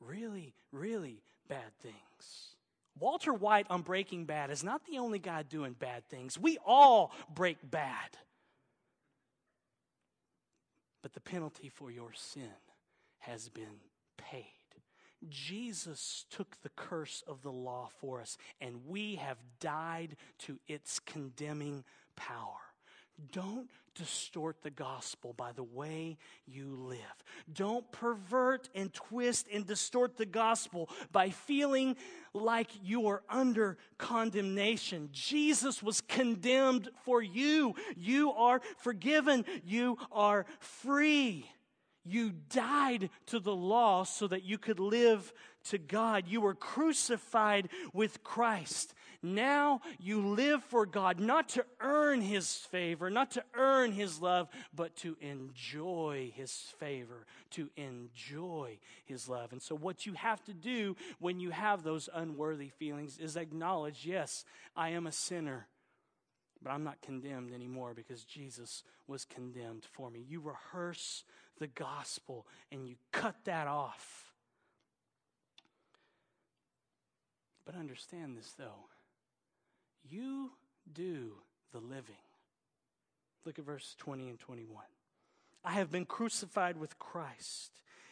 Really, 0.00 0.54
really 0.72 1.22
bad 1.48 1.76
things. 1.80 2.56
Walter 2.98 3.32
White 3.32 3.66
on 3.70 3.82
Breaking 3.82 4.24
Bad 4.24 4.50
is 4.50 4.64
not 4.64 4.84
the 4.86 4.98
only 4.98 5.18
guy 5.18 5.42
doing 5.42 5.74
bad 5.78 6.06
things. 6.08 6.38
We 6.38 6.58
all 6.64 7.12
break 7.32 7.58
bad. 7.68 8.16
But 11.02 11.12
the 11.12 11.20
penalty 11.20 11.68
for 11.68 11.90
your 11.90 12.12
sin 12.14 12.50
has 13.18 13.48
been 13.48 13.80
paid. 14.16 14.44
Jesus 15.28 16.24
took 16.30 16.60
the 16.62 16.70
curse 16.70 17.22
of 17.26 17.42
the 17.42 17.52
law 17.52 17.88
for 18.00 18.20
us, 18.20 18.36
and 18.60 18.86
we 18.86 19.16
have 19.16 19.38
died 19.60 20.16
to 20.40 20.58
its 20.66 20.98
condemning 20.98 21.84
power. 22.16 22.71
Don't 23.30 23.68
distort 23.94 24.62
the 24.62 24.70
gospel 24.70 25.34
by 25.34 25.52
the 25.52 25.62
way 25.62 26.16
you 26.46 26.74
live. 26.74 26.98
Don't 27.52 27.90
pervert 27.92 28.68
and 28.74 28.92
twist 28.92 29.48
and 29.52 29.66
distort 29.66 30.16
the 30.16 30.26
gospel 30.26 30.88
by 31.10 31.30
feeling 31.30 31.96
like 32.32 32.68
you 32.82 33.06
are 33.08 33.22
under 33.28 33.76
condemnation. 33.98 35.08
Jesus 35.12 35.82
was 35.82 36.00
condemned 36.00 36.88
for 37.04 37.22
you. 37.22 37.74
You 37.96 38.32
are 38.32 38.60
forgiven. 38.78 39.44
You 39.64 39.98
are 40.10 40.46
free. 40.58 41.46
You 42.04 42.32
died 42.48 43.10
to 43.26 43.38
the 43.38 43.54
law 43.54 44.04
so 44.04 44.26
that 44.26 44.42
you 44.42 44.58
could 44.58 44.80
live 44.80 45.32
to 45.64 45.78
God. 45.78 46.24
You 46.26 46.40
were 46.40 46.54
crucified 46.54 47.68
with 47.92 48.24
Christ. 48.24 48.94
Now 49.22 49.82
you 50.00 50.20
live 50.20 50.64
for 50.64 50.84
God, 50.84 51.20
not 51.20 51.48
to 51.50 51.64
earn 51.80 52.20
His 52.20 52.56
favor, 52.56 53.08
not 53.08 53.30
to 53.32 53.44
earn 53.54 53.92
His 53.92 54.20
love, 54.20 54.48
but 54.74 54.96
to 54.96 55.16
enjoy 55.20 56.32
His 56.34 56.52
favor, 56.80 57.26
to 57.50 57.70
enjoy 57.76 58.78
His 59.04 59.28
love. 59.28 59.52
And 59.52 59.62
so, 59.62 59.76
what 59.76 60.06
you 60.06 60.14
have 60.14 60.42
to 60.44 60.52
do 60.52 60.96
when 61.20 61.38
you 61.38 61.50
have 61.50 61.84
those 61.84 62.08
unworthy 62.12 62.68
feelings 62.68 63.18
is 63.18 63.36
acknowledge 63.36 64.04
yes, 64.04 64.44
I 64.74 64.90
am 64.90 65.06
a 65.06 65.12
sinner. 65.12 65.68
But 66.60 66.70
I'm 66.70 66.84
not 66.84 67.02
condemned 67.02 67.52
anymore 67.52 67.92
because 67.94 68.24
Jesus 68.24 68.84
was 69.08 69.24
condemned 69.24 69.84
for 69.92 70.10
me. 70.10 70.24
You 70.28 70.40
rehearse 70.40 71.24
the 71.58 71.66
gospel 71.66 72.46
and 72.70 72.88
you 72.88 72.96
cut 73.10 73.36
that 73.44 73.66
off. 73.66 74.32
But 77.64 77.74
understand 77.74 78.36
this, 78.36 78.54
though. 78.56 78.86
You 80.08 80.50
do 80.92 81.32
the 81.72 81.78
living. 81.78 82.14
Look 83.44 83.58
at 83.58 83.64
verse 83.64 83.94
20 83.98 84.28
and 84.28 84.38
21. 84.38 84.84
I 85.64 85.72
have 85.72 85.90
been 85.90 86.04
crucified 86.04 86.76
with 86.76 86.98
Christ. 86.98 87.70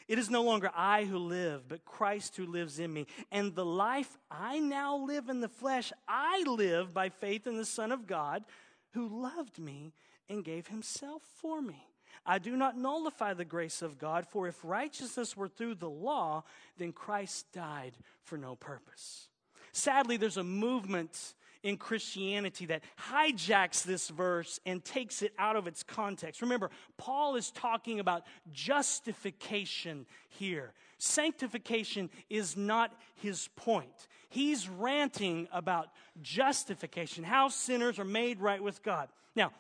It 0.09 0.19
is 0.19 0.31
no 0.31 0.43
longer 0.43 0.71
I 0.75 1.05
who 1.05 1.19
live, 1.19 1.69
but 1.69 1.85
Christ 1.85 2.37
who 2.37 2.47
lives 2.47 2.81
in 2.81 2.93
me. 2.93 3.07
And 3.31 3.55
the 3.55 3.65
life 3.65 4.19
I 4.31 4.59
now 4.59 4.97
live 4.97 5.29
in 5.29 5.41
the 5.41 5.49
flesh, 5.49 5.93
I 6.09 6.43
live 6.47 6.93
by 6.93 7.11
faith 7.11 7.47
in 7.47 7.57
the 7.57 7.65
Son 7.65 7.93
of 7.93 8.07
God 8.07 8.45
who 8.93 9.23
loved 9.23 9.59
me 9.59 9.93
and 10.29 10.45
gave 10.45 10.67
himself 10.67 11.23
for 11.37 11.63
me. 11.63 11.87
I 12.27 12.39
do 12.39 12.57
not 12.57 12.77
nullify 12.77 13.35
the 13.35 13.45
grace 13.45 13.83
of 13.83 13.99
God, 13.99 14.27
for 14.27 14.47
if 14.47 14.65
righteousness 14.65 15.37
were 15.37 15.49
through 15.49 15.77
the 15.77 15.89
law, 15.89 16.45
then 16.77 16.93
Christ 16.93 17.47
died 17.53 17.93
for 18.23 18.37
no 18.37 18.57
purpose. 18.57 19.29
Sadly, 19.73 20.17
there's 20.17 20.37
a 20.37 20.45
movement 20.45 21.35
in 21.63 21.77
Christianity 21.77 22.67
that 22.67 22.83
hijacks 23.11 23.83
this 23.83 24.09
verse 24.09 24.61
and 24.65 24.85
takes 24.85 25.23
it 25.23 25.33
out 25.39 25.57
of 25.57 25.67
its 25.67 25.83
context. 25.83 26.43
Remember, 26.43 26.71
Paul 26.97 27.37
is 27.37 27.51
talking 27.51 28.01
about 28.01 28.25
justification 28.53 30.07
here. 30.29 30.73
Sanctification 30.99 32.11
is 32.29 32.57
not 32.57 32.93
his 33.17 33.49
point. 33.57 34.09
He's 34.29 34.69
ranting 34.69 35.49
about 35.53 35.89
justification, 36.23 37.25
how 37.25 37.49
sinners 37.49 37.99
are 37.99 38.05
made 38.05 38.41
right 38.41 38.63
with 38.63 38.83
God. 38.83 39.09
Now, 39.35 39.53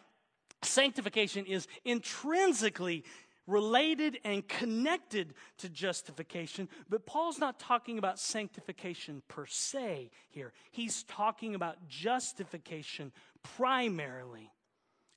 sanctification 0.62 1.46
is 1.46 1.66
intrinsically 1.84 3.04
related 3.50 4.18
and 4.24 4.46
connected 4.46 5.34
to 5.58 5.68
justification, 5.68 6.68
but 6.88 7.06
Paul's 7.06 7.38
not 7.38 7.58
talking 7.58 7.98
about 7.98 8.18
sanctification 8.18 9.22
per 9.28 9.46
se 9.46 10.10
here. 10.30 10.52
He's 10.70 11.02
talking 11.04 11.54
about 11.54 11.88
justification 11.88 13.12
primarily. 13.42 14.50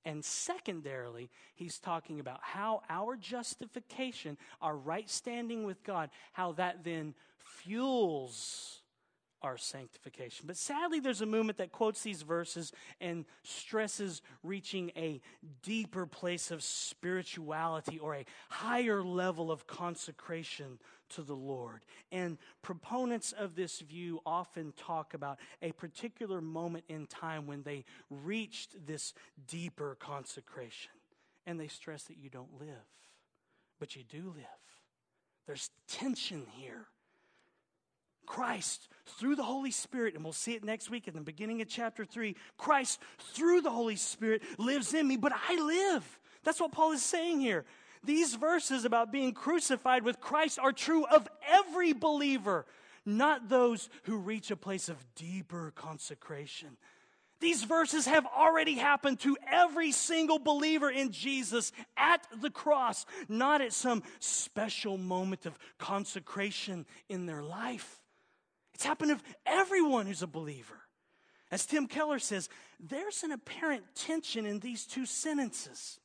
And 0.06 0.24
secondarily, 0.24 1.30
he's 1.56 1.80
talking 1.80 2.20
about 2.20 2.40
how 2.42 2.82
our 2.90 3.16
justification, 3.16 4.38
our 4.62 4.76
right 4.76 5.10
standing 5.10 5.64
with 5.64 5.82
God, 5.84 6.10
how 6.34 6.52
that 6.54 6.84
then 6.84 7.14
fuels 7.38 8.83
our 9.44 9.58
sanctification. 9.58 10.46
But 10.48 10.58
sadly, 10.58 11.00
there's 11.00 11.22
a 11.22 11.26
movement 11.26 11.58
that 11.58 11.72
quotes 11.72 12.02
these 12.02 12.22
verses 12.22 12.72
and 13.02 13.26
stresses 13.44 14.22
reaching 14.42 14.92
a 14.96 15.22
deeper 15.62 16.06
place 16.06 16.50
of 16.50 16.64
spirituality 16.64 18.00
or 18.00 18.16
a 18.16 18.26
higher 18.50 19.04
level 19.04 19.52
of 19.52 19.68
consecration 19.68 20.80
to 21.10 21.22
the 21.22 21.36
Lord. 21.36 21.82
And 22.12 22.38
proponents 22.62 23.34
of 23.34 23.56
this 23.56 23.82
view 23.82 24.22
often 24.26 24.74
talk 24.78 25.14
about 25.14 25.40
a 25.62 25.74
particular 25.74 26.42
moment 26.42 26.86
in 26.88 27.06
time 27.06 27.46
when 27.46 27.64
they 27.64 27.86
reached 28.10 28.88
this 28.88 29.14
deeper 29.48 29.98
consecration. 30.00 30.92
And 31.46 31.60
they 31.60 31.68
stress 31.68 32.04
that 32.04 32.18
you 32.18 32.30
don't 32.30 32.58
live, 32.58 32.88
but 33.78 33.96
you 33.98 34.04
do 34.04 34.34
live. 34.34 34.46
There's 35.46 35.70
tension 35.90 36.46
here. 36.56 36.88
Christ, 38.26 38.88
through 39.06 39.36
the 39.36 39.44
Holy 39.44 39.72
Spirit, 39.72 40.16
and 40.16 40.24
we'll 40.24 40.34
see 40.34 40.54
it 40.54 40.64
next 40.64 40.90
week 40.90 41.08
in 41.08 41.14
the 41.14 41.22
beginning 41.22 41.62
of 41.62 41.68
chapter 41.68 42.06
3. 42.06 42.36
Christ, 42.58 43.00
through 43.34 43.62
the 43.62 43.72
Holy 43.72 43.96
Spirit, 43.96 44.42
lives 44.58 44.94
in 44.94 45.08
me, 45.08 45.18
but 45.18 45.34
I 45.50 45.56
live. 45.62 46.20
That's 46.44 46.60
what 46.60 46.72
Paul 46.72 46.92
is 46.92 47.04
saying 47.04 47.40
here. 47.40 47.66
These 48.04 48.36
verses 48.36 48.84
about 48.86 49.12
being 49.12 49.34
crucified 49.34 50.04
with 50.04 50.20
Christ 50.20 50.60
are 50.60 50.74
true 50.74 51.06
of 51.06 51.28
every 51.50 51.94
believer, 51.94 52.66
not 53.06 53.48
those 53.48 53.90
who 54.04 54.18
reach 54.18 54.52
a 54.52 54.58
place 54.58 54.90
of 54.90 54.98
deeper 55.16 55.72
consecration. 55.76 56.78
These 57.40 57.64
verses 57.64 58.06
have 58.06 58.26
already 58.26 58.76
happened 58.76 59.20
to 59.22 59.38
every 59.52 59.92
single 59.92 60.40
believer 60.40 60.90
in 60.90 61.12
Jesus 61.12 61.74
at 61.98 62.26
the 62.42 62.50
cross, 62.50 63.06
not 63.28 63.62
at 63.62 63.74
some 63.74 64.04
special 64.20 64.98
moment 64.98 65.46
of 65.46 65.58
consecration 65.78 66.86
in 67.10 67.26
their 67.26 67.44
life. 67.44 68.03
It's 68.74 68.86
happened 68.86 69.20
to 69.20 69.26
everyone 69.46 70.06
who's 70.06 70.24
a 70.24 70.28
believer. 70.28 70.82
As 71.52 71.66
Tim 71.66 71.88
Keller 71.88 72.20
says, 72.20 72.50
there's 72.80 73.24
an 73.24 73.32
apparent 73.32 73.84
tension 73.96 74.46
in 74.46 74.60
these 74.60 74.86
two 74.86 75.06
sentences. 75.06 76.00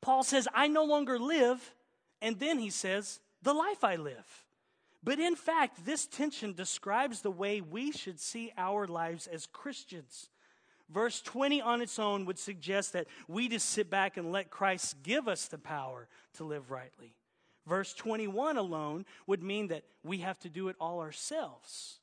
Paul 0.00 0.22
says, 0.22 0.48
I 0.52 0.66
no 0.66 0.84
longer 0.84 1.18
live, 1.18 1.74
and 2.20 2.38
then 2.38 2.58
he 2.58 2.70
says, 2.70 3.20
the 3.42 3.54
life 3.54 3.84
I 3.84 3.96
live. 3.96 4.44
But 5.02 5.18
in 5.18 5.36
fact, 5.36 5.84
this 5.86 6.06
tension 6.06 6.52
describes 6.52 7.22
the 7.22 7.30
way 7.30 7.60
we 7.60 7.92
should 7.92 8.20
see 8.20 8.52
our 8.58 8.86
lives 8.86 9.26
as 9.26 9.46
Christians. 9.46 10.28
Verse 10.90 11.20
20 11.22 11.62
on 11.62 11.80
its 11.80 11.98
own 11.98 12.26
would 12.26 12.38
suggest 12.38 12.92
that 12.94 13.06
we 13.28 13.48
just 13.48 13.68
sit 13.68 13.88
back 13.88 14.16
and 14.16 14.32
let 14.32 14.50
Christ 14.50 14.96
give 15.02 15.28
us 15.28 15.46
the 15.46 15.58
power 15.58 16.08
to 16.34 16.44
live 16.44 16.70
rightly. 16.70 17.14
Verse 17.66 17.92
21 17.94 18.56
alone 18.56 19.04
would 19.26 19.42
mean 19.42 19.68
that 19.68 19.84
we 20.02 20.18
have 20.18 20.38
to 20.40 20.48
do 20.48 20.68
it 20.68 20.76
all 20.80 21.00
ourselves. 21.00 21.98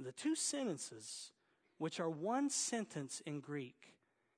The 0.00 0.12
two 0.12 0.34
sentences, 0.34 1.30
which 1.78 2.00
are 2.00 2.10
one 2.10 2.50
sentence 2.50 3.22
in 3.26 3.40
Greek, 3.40 3.94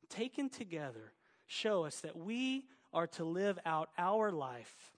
taken 0.09 0.49
together, 0.49 1.13
show 1.47 1.85
us 1.85 2.01
that 2.01 2.17
we 2.17 2.65
are 2.93 3.07
to 3.07 3.25
live 3.25 3.59
out 3.65 3.91
our 3.99 4.31
life 4.31 4.93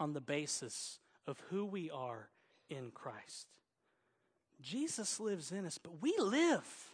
on 0.00 0.12
the 0.12 0.20
basis 0.20 0.98
of 1.26 1.40
who 1.50 1.64
we 1.64 1.90
are 1.90 2.28
in 2.68 2.90
Christ. 2.90 3.46
Jesus 4.60 5.20
lives 5.20 5.52
in 5.52 5.66
us, 5.66 5.78
but 5.78 6.00
we 6.00 6.14
live. 6.18 6.93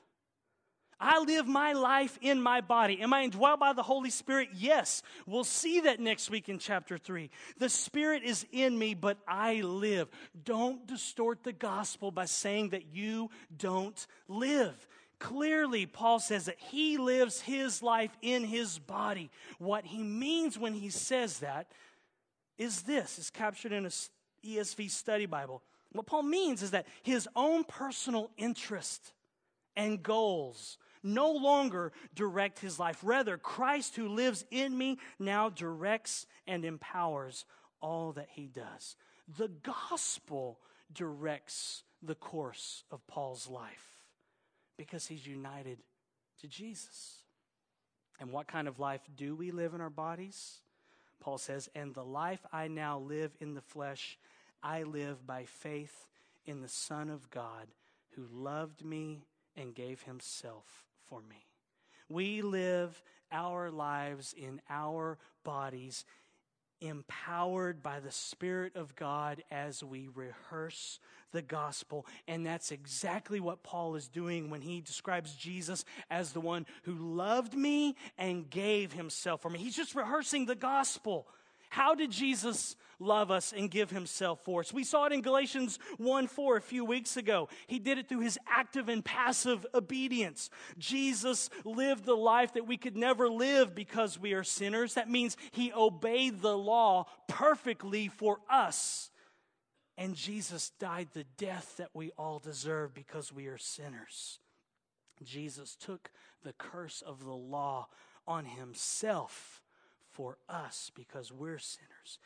I 1.00 1.20
live 1.20 1.46
my 1.46 1.72
life 1.72 2.18
in 2.20 2.42
my 2.42 2.60
body. 2.60 3.00
Am 3.00 3.12
I 3.12 3.22
indwelt 3.22 3.58
by 3.58 3.72
the 3.72 3.82
Holy 3.82 4.10
Spirit? 4.10 4.50
Yes. 4.54 5.02
We'll 5.26 5.44
see 5.44 5.80
that 5.80 5.98
next 5.98 6.30
week 6.30 6.48
in 6.48 6.58
chapter 6.58 6.98
3. 6.98 7.30
The 7.58 7.70
Spirit 7.70 8.22
is 8.22 8.46
in 8.52 8.78
me, 8.78 8.94
but 8.94 9.16
I 9.26 9.62
live. 9.62 10.08
Don't 10.44 10.86
distort 10.86 11.42
the 11.42 11.52
gospel 11.52 12.10
by 12.10 12.26
saying 12.26 12.70
that 12.70 12.94
you 12.94 13.30
don't 13.56 14.06
live. 14.28 14.74
Clearly, 15.18 15.86
Paul 15.86 16.18
says 16.18 16.46
that 16.46 16.58
he 16.58 16.98
lives 16.98 17.40
his 17.40 17.82
life 17.82 18.16
in 18.20 18.44
his 18.44 18.78
body. 18.78 19.30
What 19.58 19.84
he 19.84 20.02
means 20.02 20.58
when 20.58 20.74
he 20.74 20.90
says 20.90 21.38
that 21.40 21.70
is 22.58 22.82
this 22.82 23.18
is 23.18 23.30
captured 23.30 23.72
in 23.72 23.86
a 23.86 23.90
ESV 24.46 24.90
study 24.90 25.26
Bible. 25.26 25.62
What 25.92 26.06
Paul 26.06 26.22
means 26.22 26.62
is 26.62 26.70
that 26.70 26.86
his 27.02 27.28
own 27.34 27.64
personal 27.64 28.30
interest 28.36 29.12
and 29.76 30.02
goals 30.02 30.78
no 31.02 31.32
longer 31.32 31.92
direct 32.14 32.58
his 32.58 32.78
life. 32.78 32.98
Rather, 33.02 33.36
Christ 33.36 33.96
who 33.96 34.08
lives 34.08 34.44
in 34.50 34.76
me 34.76 34.98
now 35.18 35.48
directs 35.48 36.26
and 36.46 36.64
empowers 36.64 37.44
all 37.80 38.12
that 38.12 38.28
he 38.30 38.46
does. 38.46 38.96
The 39.38 39.48
gospel 39.48 40.58
directs 40.92 41.82
the 42.02 42.14
course 42.14 42.84
of 42.90 43.06
Paul's 43.06 43.48
life 43.48 43.88
because 44.76 45.06
he's 45.06 45.26
united 45.26 45.78
to 46.40 46.48
Jesus. 46.48 47.18
And 48.18 48.32
what 48.32 48.46
kind 48.46 48.68
of 48.68 48.78
life 48.78 49.02
do 49.16 49.34
we 49.34 49.50
live 49.50 49.74
in 49.74 49.80
our 49.80 49.90
bodies? 49.90 50.60
Paul 51.20 51.38
says, 51.38 51.68
And 51.74 51.94
the 51.94 52.04
life 52.04 52.44
I 52.52 52.68
now 52.68 52.98
live 52.98 53.32
in 53.40 53.54
the 53.54 53.60
flesh, 53.60 54.18
I 54.62 54.82
live 54.82 55.26
by 55.26 55.44
faith 55.44 56.06
in 56.46 56.60
the 56.60 56.68
Son 56.68 57.08
of 57.10 57.30
God 57.30 57.68
who 58.10 58.26
loved 58.32 58.84
me 58.84 59.24
and 59.56 59.74
gave 59.74 60.02
himself 60.02 60.89
for 61.10 61.20
me. 61.28 61.44
We 62.08 62.40
live 62.40 63.02
our 63.30 63.70
lives 63.70 64.34
in 64.36 64.60
our 64.70 65.18
bodies, 65.44 66.04
empowered 66.80 67.82
by 67.82 68.00
the 68.00 68.10
Spirit 68.10 68.76
of 68.76 68.96
God 68.96 69.42
as 69.50 69.84
we 69.84 70.08
rehearse 70.14 70.98
the 71.32 71.42
gospel. 71.42 72.06
And 72.26 72.46
that's 72.46 72.72
exactly 72.72 73.38
what 73.38 73.62
Paul 73.62 73.96
is 73.96 74.08
doing 74.08 74.50
when 74.50 74.62
he 74.62 74.80
describes 74.80 75.34
Jesus 75.34 75.84
as 76.10 76.32
the 76.32 76.40
one 76.40 76.66
who 76.84 76.94
loved 76.94 77.54
me 77.54 77.96
and 78.16 78.48
gave 78.48 78.92
himself 78.92 79.42
for 79.42 79.50
me. 79.50 79.58
He's 79.58 79.76
just 79.76 79.94
rehearsing 79.94 80.46
the 80.46 80.54
gospel. 80.54 81.28
How 81.70 81.94
did 81.94 82.10
Jesus 82.10 82.76
love 82.98 83.30
us 83.30 83.54
and 83.56 83.70
give 83.70 83.90
himself 83.90 84.40
for 84.44 84.60
us? 84.60 84.72
We 84.72 84.82
saw 84.82 85.06
it 85.06 85.12
in 85.12 85.22
Galatians 85.22 85.78
1 85.98 86.26
4 86.26 86.56
a 86.56 86.60
few 86.60 86.84
weeks 86.84 87.16
ago. 87.16 87.48
He 87.68 87.78
did 87.78 87.96
it 87.96 88.08
through 88.08 88.20
his 88.20 88.38
active 88.48 88.88
and 88.88 89.04
passive 89.04 89.64
obedience. 89.72 90.50
Jesus 90.78 91.48
lived 91.64 92.04
the 92.04 92.16
life 92.16 92.54
that 92.54 92.66
we 92.66 92.76
could 92.76 92.96
never 92.96 93.28
live 93.28 93.72
because 93.74 94.18
we 94.18 94.32
are 94.32 94.42
sinners. 94.42 94.94
That 94.94 95.08
means 95.08 95.36
he 95.52 95.72
obeyed 95.72 96.42
the 96.42 96.58
law 96.58 97.06
perfectly 97.28 98.08
for 98.08 98.38
us. 98.50 99.10
And 99.96 100.16
Jesus 100.16 100.70
died 100.80 101.08
the 101.12 101.24
death 101.38 101.76
that 101.76 101.90
we 101.94 102.10
all 102.18 102.40
deserve 102.40 102.94
because 102.94 103.32
we 103.32 103.46
are 103.46 103.58
sinners. 103.58 104.40
Jesus 105.22 105.76
took 105.76 106.10
the 106.42 106.54
curse 106.54 107.00
of 107.00 107.24
the 107.24 107.34
law 107.34 107.86
on 108.26 108.44
himself 108.44 109.62
for 110.20 110.36
us 110.50 110.92
because 110.94 111.32
we're 111.32 111.58
sinners. 111.58 112.18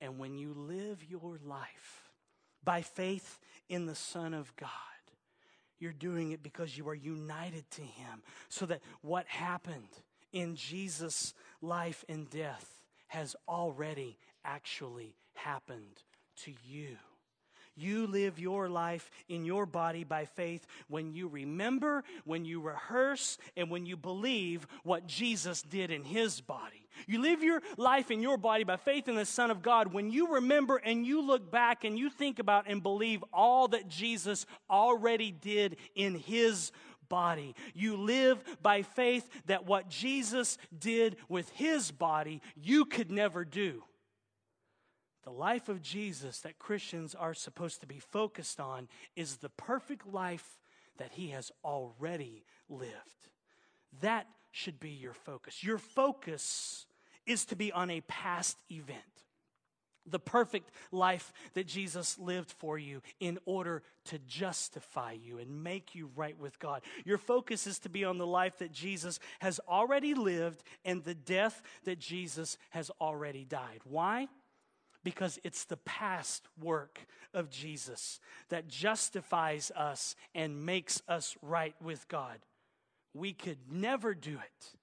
And 0.00 0.18
when 0.18 0.34
you 0.34 0.52
live 0.52 1.04
your 1.08 1.38
life 1.44 2.10
by 2.64 2.82
faith 2.82 3.38
in 3.68 3.86
the 3.86 3.94
Son 3.94 4.34
of 4.34 4.52
God, 4.56 4.68
you're 5.78 5.92
doing 5.92 6.32
it 6.32 6.42
because 6.42 6.76
you 6.76 6.88
are 6.88 6.94
united 6.94 7.70
to 7.70 7.82
Him. 7.82 8.24
So 8.48 8.66
that 8.66 8.80
what 9.00 9.28
happened 9.28 10.00
in 10.32 10.56
Jesus' 10.56 11.34
life 11.62 12.04
and 12.08 12.28
death 12.28 12.80
has 13.06 13.36
already 13.46 14.18
actually 14.44 15.14
happened 15.34 16.02
to 16.38 16.52
you. 16.64 16.96
You 17.76 18.06
live 18.06 18.38
your 18.38 18.68
life 18.68 19.10
in 19.28 19.44
your 19.44 19.66
body 19.66 20.02
by 20.04 20.24
faith 20.24 20.66
when 20.88 21.12
you 21.12 21.28
remember, 21.28 22.02
when 22.24 22.44
you 22.44 22.60
rehearse, 22.60 23.38
and 23.56 23.70
when 23.70 23.86
you 23.86 23.96
believe 23.96 24.66
what 24.82 25.06
Jesus 25.06 25.62
did 25.62 25.90
in 25.90 26.02
his 26.02 26.40
body. 26.40 26.88
You 27.06 27.20
live 27.20 27.42
your 27.42 27.60
life 27.76 28.10
in 28.10 28.22
your 28.22 28.38
body 28.38 28.64
by 28.64 28.76
faith 28.76 29.08
in 29.08 29.16
the 29.16 29.26
Son 29.26 29.50
of 29.50 29.62
God 29.62 29.92
when 29.92 30.10
you 30.10 30.34
remember 30.34 30.78
and 30.78 31.04
you 31.04 31.20
look 31.20 31.50
back 31.50 31.84
and 31.84 31.98
you 31.98 32.08
think 32.08 32.38
about 32.38 32.64
and 32.66 32.82
believe 32.82 33.22
all 33.32 33.68
that 33.68 33.88
Jesus 33.88 34.46
already 34.70 35.30
did 35.30 35.76
in 35.94 36.14
his 36.14 36.72
body. 37.08 37.54
You 37.74 37.96
live 37.96 38.42
by 38.62 38.82
faith 38.82 39.28
that 39.46 39.66
what 39.66 39.88
Jesus 39.88 40.58
did 40.76 41.16
with 41.28 41.48
his 41.50 41.90
body, 41.90 42.40
you 42.56 42.84
could 42.84 43.10
never 43.10 43.44
do. 43.44 43.82
The 45.26 45.32
life 45.32 45.68
of 45.68 45.82
Jesus 45.82 46.38
that 46.42 46.60
Christians 46.60 47.12
are 47.12 47.34
supposed 47.34 47.80
to 47.80 47.86
be 47.86 47.98
focused 47.98 48.60
on 48.60 48.88
is 49.16 49.38
the 49.38 49.48
perfect 49.48 50.06
life 50.06 50.60
that 50.98 51.10
he 51.14 51.30
has 51.30 51.50
already 51.64 52.44
lived. 52.68 52.92
That 54.00 54.28
should 54.52 54.78
be 54.78 54.90
your 54.90 55.14
focus. 55.14 55.64
Your 55.64 55.78
focus 55.78 56.86
is 57.26 57.44
to 57.46 57.56
be 57.56 57.72
on 57.72 57.90
a 57.90 58.02
past 58.02 58.56
event. 58.70 59.00
The 60.08 60.20
perfect 60.20 60.70
life 60.92 61.32
that 61.54 61.66
Jesus 61.66 62.20
lived 62.20 62.52
for 62.52 62.78
you 62.78 63.02
in 63.18 63.40
order 63.46 63.82
to 64.04 64.20
justify 64.20 65.10
you 65.10 65.38
and 65.38 65.64
make 65.64 65.96
you 65.96 66.08
right 66.14 66.38
with 66.38 66.60
God. 66.60 66.82
Your 67.04 67.18
focus 67.18 67.66
is 67.66 67.80
to 67.80 67.88
be 67.88 68.04
on 68.04 68.18
the 68.18 68.26
life 68.28 68.58
that 68.58 68.70
Jesus 68.70 69.18
has 69.40 69.58
already 69.68 70.14
lived 70.14 70.62
and 70.84 71.02
the 71.02 71.16
death 71.16 71.62
that 71.82 71.98
Jesus 71.98 72.58
has 72.70 72.92
already 73.00 73.44
died. 73.44 73.80
Why? 73.82 74.28
Because 75.06 75.38
it's 75.44 75.66
the 75.66 75.76
past 75.76 76.48
work 76.60 77.06
of 77.32 77.48
Jesus 77.48 78.18
that 78.48 78.66
justifies 78.66 79.70
us 79.76 80.16
and 80.34 80.66
makes 80.66 81.00
us 81.06 81.36
right 81.42 81.76
with 81.80 82.08
God. 82.08 82.40
We 83.14 83.32
could 83.32 83.58
never 83.70 84.14
do 84.14 84.32
it. 84.32 84.76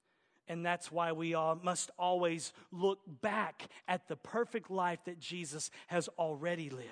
And 0.48 0.66
that's 0.66 0.90
why 0.90 1.12
we 1.12 1.34
all 1.34 1.60
must 1.62 1.92
always 2.00 2.54
look 2.72 3.00
back 3.06 3.68
at 3.86 4.08
the 4.08 4.16
perfect 4.16 4.72
life 4.72 5.00
that 5.08 5.20
Jesus 5.20 5.70
has 5.88 6.08
already 6.18 6.70
lived. 6.70 6.88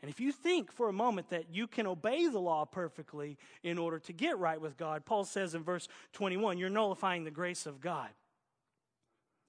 And 0.00 0.10
if 0.10 0.18
you 0.18 0.32
think 0.32 0.72
for 0.72 0.88
a 0.88 0.94
moment 0.94 1.28
that 1.28 1.54
you 1.54 1.66
can 1.66 1.86
obey 1.86 2.26
the 2.26 2.38
law 2.38 2.64
perfectly 2.64 3.36
in 3.62 3.76
order 3.76 3.98
to 3.98 4.14
get 4.14 4.38
right 4.38 4.58
with 4.58 4.78
God, 4.78 5.04
Paul 5.04 5.24
says 5.24 5.54
in 5.54 5.62
verse 5.62 5.88
21, 6.14 6.56
you're 6.56 6.70
nullifying 6.70 7.24
the 7.24 7.30
grace 7.30 7.66
of 7.66 7.82
God. 7.82 8.08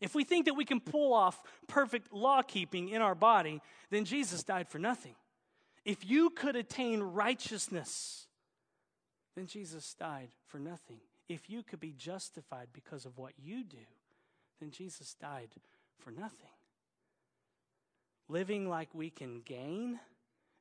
If 0.02 0.14
we 0.14 0.24
think 0.24 0.46
that 0.46 0.54
we 0.56 0.66
can 0.66 0.80
pull 0.80 1.14
off 1.14 1.41
perfect 1.68 2.14
law 2.14 2.41
keeping 2.41 2.89
in 2.89 3.02
our 3.02 3.16
body, 3.16 3.62
then 3.89 4.06
Jesus 4.06 4.43
died 4.43 4.68
for 4.68 4.80
nothing. 4.80 5.16
If 5.86 6.06
you 6.06 6.30
could 6.32 6.56
attain 6.56 7.02
righteousness, 7.02 8.28
then 9.36 9.48
Jesus 9.48 9.93
died 9.93 10.30
for 10.48 10.60
nothing. 10.60 11.00
If 11.30 11.50
you 11.50 11.64
could 11.64 11.80
be 11.80 11.93
justified 11.93 12.68
because 12.74 13.06
of 13.06 13.18
what 13.18 13.34
you 13.38 13.64
do, 13.64 13.78
then 14.60 14.72
Jesus 14.72 15.16
died 15.20 15.50
for 16.00 16.12
nothing. 16.12 16.50
Living 18.28 18.68
like 18.68 18.89
we 18.93 19.10
can 19.10 19.41
gain 19.41 20.00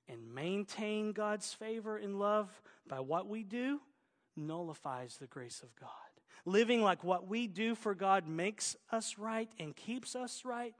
and 0.08 0.34
maintain 0.34 1.12
God's 1.12 1.52
favor 1.52 1.96
and 1.96 2.18
love 2.18 2.62
by 2.86 3.00
what 3.00 3.28
we 3.28 3.42
do 3.42 3.80
nullifies 4.36 5.16
the 5.16 5.26
grace 5.26 5.62
of 5.62 5.74
God. 5.76 5.90
Living 6.46 6.82
like 6.82 7.02
what 7.02 7.26
we 7.26 7.46
do 7.46 7.74
for 7.74 7.94
God 7.94 8.28
makes 8.28 8.76
us 8.92 9.16
right 9.18 9.50
and 9.58 9.74
keeps 9.74 10.14
us 10.14 10.44
right 10.44 10.74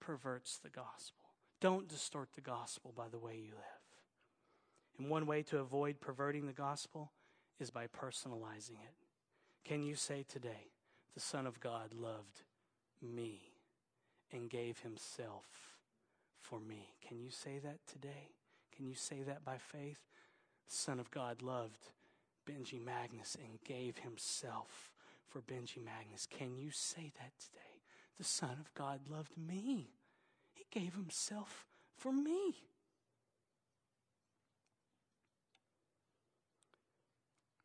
perverts 0.00 0.58
the 0.58 0.70
gospel. 0.70 1.24
Don't 1.60 1.88
distort 1.88 2.30
the 2.34 2.40
gospel 2.40 2.92
by 2.96 3.08
the 3.10 3.18
way 3.18 3.34
you 3.36 3.52
live. 3.52 3.84
And 4.98 5.10
one 5.10 5.26
way 5.26 5.42
to 5.44 5.58
avoid 5.58 6.00
perverting 6.00 6.46
the 6.46 6.52
gospel 6.52 7.12
is 7.58 7.70
by 7.70 7.86
personalizing 7.86 8.80
it. 8.82 8.94
Can 9.64 9.82
you 9.82 9.94
say 9.94 10.24
today, 10.28 10.70
the 11.14 11.20
Son 11.20 11.46
of 11.46 11.60
God 11.60 11.94
loved 11.94 12.42
me 13.02 13.40
and 14.32 14.50
gave 14.50 14.80
himself 14.80 15.44
for 16.40 16.60
me? 16.60 16.94
Can 17.06 17.18
you 17.18 17.30
say 17.30 17.58
that 17.62 17.78
today? 17.90 18.30
Can 18.74 18.86
you 18.86 18.94
say 18.94 19.22
that 19.22 19.44
by 19.44 19.58
faith? 19.58 20.00
The 20.68 20.74
Son 20.74 20.98
of 20.98 21.10
God 21.10 21.42
loved 21.42 21.90
Benji 22.48 22.80
Magness 22.80 23.36
and 23.36 23.58
gave 23.64 23.98
himself 23.98 24.93
for 25.28 25.40
Benji 25.40 25.78
Magness. 25.78 26.28
Can 26.28 26.56
you 26.56 26.70
say 26.70 27.12
that 27.18 27.32
today? 27.38 27.82
The 28.18 28.24
Son 28.24 28.56
of 28.60 28.72
God 28.74 29.00
loved 29.10 29.36
me. 29.36 29.90
He 30.52 30.64
gave 30.70 30.94
himself 30.94 31.66
for 31.96 32.12
me. 32.12 32.54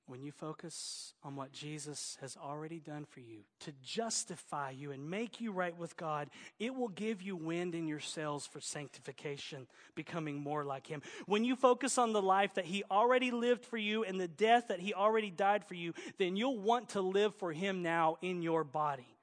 When 0.09 0.23
you 0.23 0.31
focus 0.31 1.13
on 1.23 1.35
what 1.35 1.51
Jesus 1.51 2.17
has 2.19 2.35
already 2.35 2.79
done 2.79 3.05
for 3.05 3.19
you 3.19 3.41
to 3.59 3.71
justify 3.83 4.71
you 4.71 4.91
and 4.91 5.07
make 5.07 5.39
you 5.39 5.51
right 5.51 5.77
with 5.77 5.95
God, 5.97 6.31
it 6.57 6.73
will 6.73 6.87
give 6.87 7.21
you 7.21 7.35
wind 7.35 7.75
in 7.75 7.87
your 7.87 7.99
sails 7.99 8.47
for 8.47 8.59
sanctification, 8.59 9.67
becoming 9.93 10.41
more 10.41 10.65
like 10.65 10.87
Him. 10.87 11.03
When 11.27 11.43
you 11.43 11.55
focus 11.55 11.99
on 11.99 12.11
the 12.11 12.23
life 12.23 12.55
that 12.55 12.65
He 12.65 12.83
already 12.89 13.29
lived 13.29 13.63
for 13.63 13.77
you 13.77 14.03
and 14.03 14.19
the 14.19 14.27
death 14.27 14.69
that 14.69 14.79
He 14.79 14.95
already 14.95 15.29
died 15.29 15.63
for 15.63 15.75
you, 15.75 15.93
then 16.17 16.35
you'll 16.35 16.57
want 16.57 16.89
to 16.89 17.01
live 17.01 17.35
for 17.35 17.53
Him 17.53 17.83
now 17.83 18.17
in 18.23 18.41
your 18.41 18.63
body. 18.63 19.18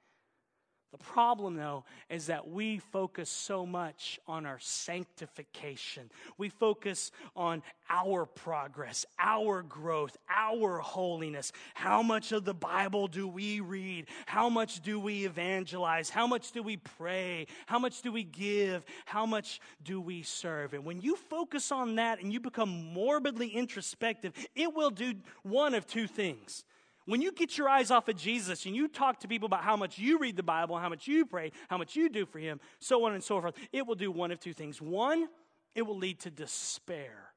The 0.91 0.97
problem, 0.99 1.55
though, 1.55 1.83
is 2.09 2.27
that 2.27 2.47
we 2.47 2.77
focus 2.77 3.29
so 3.29 3.65
much 3.65 4.21
on 4.25 4.45
our 4.45 4.59
sanctification. 4.59 6.09
We 6.37 6.47
focus 6.47 7.11
on 7.35 7.61
our 7.89 8.25
progress, 8.25 9.05
our 9.19 9.63
growth, 9.63 10.15
our 10.29 10.77
holiness. 10.79 11.51
How 11.73 12.01
much 12.01 12.31
of 12.31 12.45
the 12.45 12.53
Bible 12.53 13.07
do 13.07 13.27
we 13.27 13.59
read? 13.59 14.07
How 14.27 14.47
much 14.47 14.79
do 14.79 14.97
we 14.97 15.25
evangelize? 15.25 16.09
How 16.09 16.25
much 16.25 16.53
do 16.53 16.63
we 16.63 16.77
pray? 16.77 17.47
How 17.65 17.79
much 17.79 18.01
do 18.01 18.13
we 18.13 18.23
give? 18.23 18.85
How 19.05 19.25
much 19.25 19.59
do 19.83 19.99
we 19.99 20.23
serve? 20.23 20.73
And 20.73 20.85
when 20.85 21.01
you 21.01 21.17
focus 21.17 21.69
on 21.73 21.95
that 21.95 22.21
and 22.21 22.31
you 22.31 22.39
become 22.39 22.93
morbidly 22.93 23.49
introspective, 23.49 24.31
it 24.55 24.73
will 24.73 24.91
do 24.91 25.15
one 25.43 25.73
of 25.73 25.85
two 25.85 26.07
things 26.07 26.63
When 27.07 27.21
you 27.21 27.31
get 27.31 27.57
your 27.57 27.69
eyes 27.69 27.89
off 27.89 28.09
of 28.09 28.17
Jesus 28.17 28.65
and 28.65 28.75
you 28.75 28.89
talk 28.89 29.21
to 29.21 29.29
people 29.29 29.45
about 29.45 29.63
how 29.63 29.77
much 29.77 29.97
you 29.97 30.19
read 30.19 30.35
the 30.35 30.43
Bible, 30.43 30.77
how 30.77 30.89
much 30.89 31.07
you 31.07 31.25
pray, 31.25 31.53
how 31.69 31.77
much 31.77 31.95
you 31.95 32.09
do 32.09 32.25
for 32.25 32.37
Him, 32.37 32.59
so 32.79 33.05
on 33.05 33.13
and 33.13 33.23
so 33.23 33.39
forth, 33.39 33.55
it 33.71 33.87
will 33.87 33.95
do 33.95 34.11
one 34.11 34.29
of 34.29 34.41
two 34.41 34.51
things. 34.51 34.81
One, 34.81 35.29
it 35.73 35.83
will 35.83 35.97
lead 35.97 36.19
to 36.21 36.29
despair. 36.29 37.31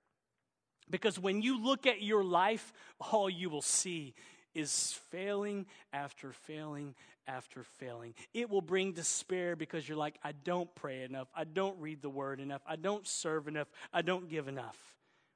Because 0.91 1.21
when 1.21 1.41
you 1.41 1.62
look 1.62 1.87
at 1.87 2.03
your 2.03 2.25
life, 2.25 2.73
all 3.12 3.31
you 3.31 3.49
will 3.49 3.62
see 3.62 4.14
is 4.57 4.99
failing 5.12 5.66
after 5.93 6.33
failing 6.33 6.97
after 7.29 7.62
failing. 7.62 8.14
It 8.35 8.51
will 8.51 8.62
bring 8.62 8.93
despair 8.93 9.55
because 9.55 9.89
you're 9.89 9.97
like, 9.97 10.18
I 10.25 10.33
don't 10.33 10.75
pray 10.75 11.05
enough. 11.05 11.29
I 11.33 11.45
don't 11.45 11.79
read 11.79 12.03
the 12.03 12.11
word 12.11 12.41
enough. 12.41 12.62
I 12.66 12.75
don't 12.75 13.07
serve 13.07 13.47
enough. 13.47 13.68
I 13.93 14.03
don't 14.03 14.29
give 14.29 14.49
enough. 14.49 14.79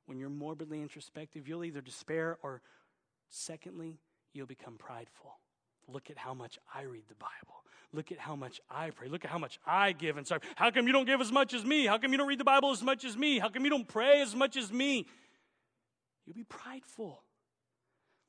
When 0.06 0.18
you're 0.18 0.28
morbidly 0.28 0.82
introspective, 0.82 1.46
you'll 1.46 1.64
either 1.64 1.80
despair 1.80 2.36
or, 2.42 2.62
secondly, 3.28 4.00
you'll 4.34 4.46
become 4.46 4.76
prideful. 4.76 5.38
Look 5.88 6.10
at 6.10 6.18
how 6.18 6.34
much 6.34 6.58
I 6.74 6.82
read 6.82 7.04
the 7.08 7.14
Bible. 7.14 7.62
Look 7.92 8.10
at 8.10 8.18
how 8.18 8.34
much 8.34 8.60
I 8.68 8.90
pray. 8.90 9.08
Look 9.08 9.24
at 9.24 9.30
how 9.30 9.38
much 9.38 9.58
I 9.66 9.92
give 9.92 10.16
and 10.16 10.26
serve. 10.26 10.42
How 10.56 10.70
come 10.70 10.86
you 10.86 10.92
don't 10.92 11.06
give 11.06 11.20
as 11.20 11.30
much 11.30 11.54
as 11.54 11.64
me? 11.64 11.86
How 11.86 11.98
come 11.98 12.10
you 12.10 12.18
don't 12.18 12.26
read 12.26 12.40
the 12.40 12.44
Bible 12.44 12.72
as 12.72 12.82
much 12.82 13.04
as 13.04 13.16
me? 13.16 13.38
How 13.38 13.48
come 13.48 13.64
you 13.64 13.70
don't 13.70 13.86
pray 13.86 14.20
as 14.20 14.34
much 14.34 14.56
as 14.56 14.72
me? 14.72 15.06
You'll 16.26 16.34
be 16.34 16.44
prideful. 16.44 17.22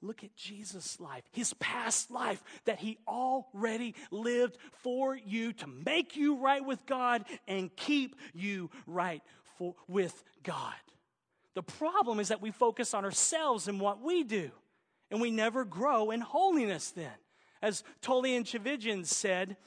Look 0.01 0.23
at 0.23 0.35
Jesus' 0.35 0.99
life, 0.99 1.23
his 1.31 1.53
past 1.55 2.11
life 2.11 2.43
that 2.65 2.77
he 2.77 2.99
already 3.07 3.95
lived 4.11 4.57
for 4.83 5.15
you 5.15 5.53
to 5.53 5.67
make 5.67 6.15
you 6.15 6.37
right 6.37 6.63
with 6.63 6.85
God 6.85 7.25
and 7.47 7.75
keep 7.75 8.15
you 8.33 8.69
right 8.85 9.23
for, 9.57 9.73
with 9.87 10.23
God. 10.43 10.73
The 11.55 11.63
problem 11.63 12.19
is 12.19 12.27
that 12.27 12.41
we 12.41 12.51
focus 12.51 12.93
on 12.93 13.03
ourselves 13.03 13.67
and 13.67 13.79
what 13.79 14.01
we 14.01 14.23
do, 14.23 14.51
and 15.11 15.21
we 15.21 15.31
never 15.31 15.65
grow 15.65 16.11
in 16.11 16.21
holiness 16.21 16.91
then. 16.91 17.11
As 17.61 17.83
Tullian 18.01 18.43
Tchividjian 18.43 19.05
said, 19.05 19.57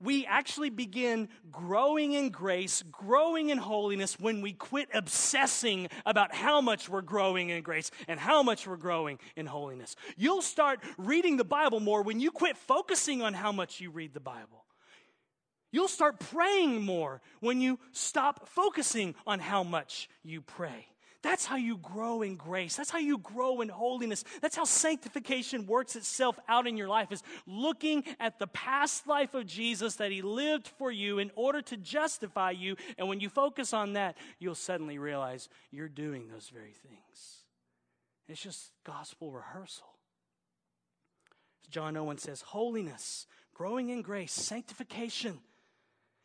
we 0.00 0.26
actually 0.26 0.70
begin 0.70 1.28
growing 1.50 2.12
in 2.12 2.30
grace, 2.30 2.82
growing 2.90 3.48
in 3.50 3.58
holiness 3.58 4.18
when 4.18 4.42
we 4.42 4.52
quit 4.52 4.88
obsessing 4.92 5.88
about 6.04 6.34
how 6.34 6.60
much 6.60 6.88
we're 6.88 7.00
growing 7.00 7.50
in 7.50 7.62
grace 7.62 7.90
and 8.08 8.20
how 8.20 8.42
much 8.42 8.66
we're 8.66 8.76
growing 8.76 9.18
in 9.36 9.46
holiness. 9.46 9.96
You'll 10.16 10.42
start 10.42 10.80
reading 10.98 11.36
the 11.36 11.44
Bible 11.44 11.80
more 11.80 12.02
when 12.02 12.20
you 12.20 12.30
quit 12.30 12.56
focusing 12.56 13.22
on 13.22 13.32
how 13.34 13.52
much 13.52 13.80
you 13.80 13.90
read 13.90 14.12
the 14.12 14.20
Bible. 14.20 14.64
You'll 15.72 15.88
start 15.88 16.20
praying 16.20 16.82
more 16.82 17.20
when 17.40 17.60
you 17.60 17.80
stop 17.92 18.48
focusing 18.48 19.14
on 19.26 19.40
how 19.40 19.64
much 19.64 20.08
you 20.22 20.40
pray. 20.40 20.86
That's 21.24 21.46
how 21.46 21.56
you 21.56 21.78
grow 21.78 22.20
in 22.20 22.36
grace. 22.36 22.76
That's 22.76 22.90
how 22.90 22.98
you 22.98 23.16
grow 23.16 23.62
in 23.62 23.70
holiness. 23.70 24.24
That's 24.42 24.56
how 24.56 24.64
sanctification 24.64 25.66
works 25.66 25.96
itself 25.96 26.38
out 26.50 26.66
in 26.66 26.76
your 26.76 26.86
life 26.86 27.10
is 27.10 27.22
looking 27.46 28.04
at 28.20 28.38
the 28.38 28.46
past 28.48 29.06
life 29.06 29.32
of 29.32 29.46
Jesus 29.46 29.96
that 29.96 30.12
he 30.12 30.20
lived 30.20 30.68
for 30.68 30.90
you 30.90 31.18
in 31.18 31.30
order 31.34 31.62
to 31.62 31.78
justify 31.78 32.50
you. 32.50 32.76
And 32.98 33.08
when 33.08 33.20
you 33.20 33.30
focus 33.30 33.72
on 33.72 33.94
that, 33.94 34.18
you'll 34.38 34.54
suddenly 34.54 34.98
realize 34.98 35.48
you're 35.70 35.88
doing 35.88 36.28
those 36.28 36.50
very 36.52 36.74
things. 36.74 37.44
It's 38.28 38.42
just 38.42 38.72
gospel 38.84 39.32
rehearsal. 39.32 39.86
John 41.70 41.96
Owen 41.96 42.18
says, 42.18 42.42
holiness, 42.42 43.26
growing 43.54 43.88
in 43.88 44.02
grace, 44.02 44.32
sanctification 44.32 45.38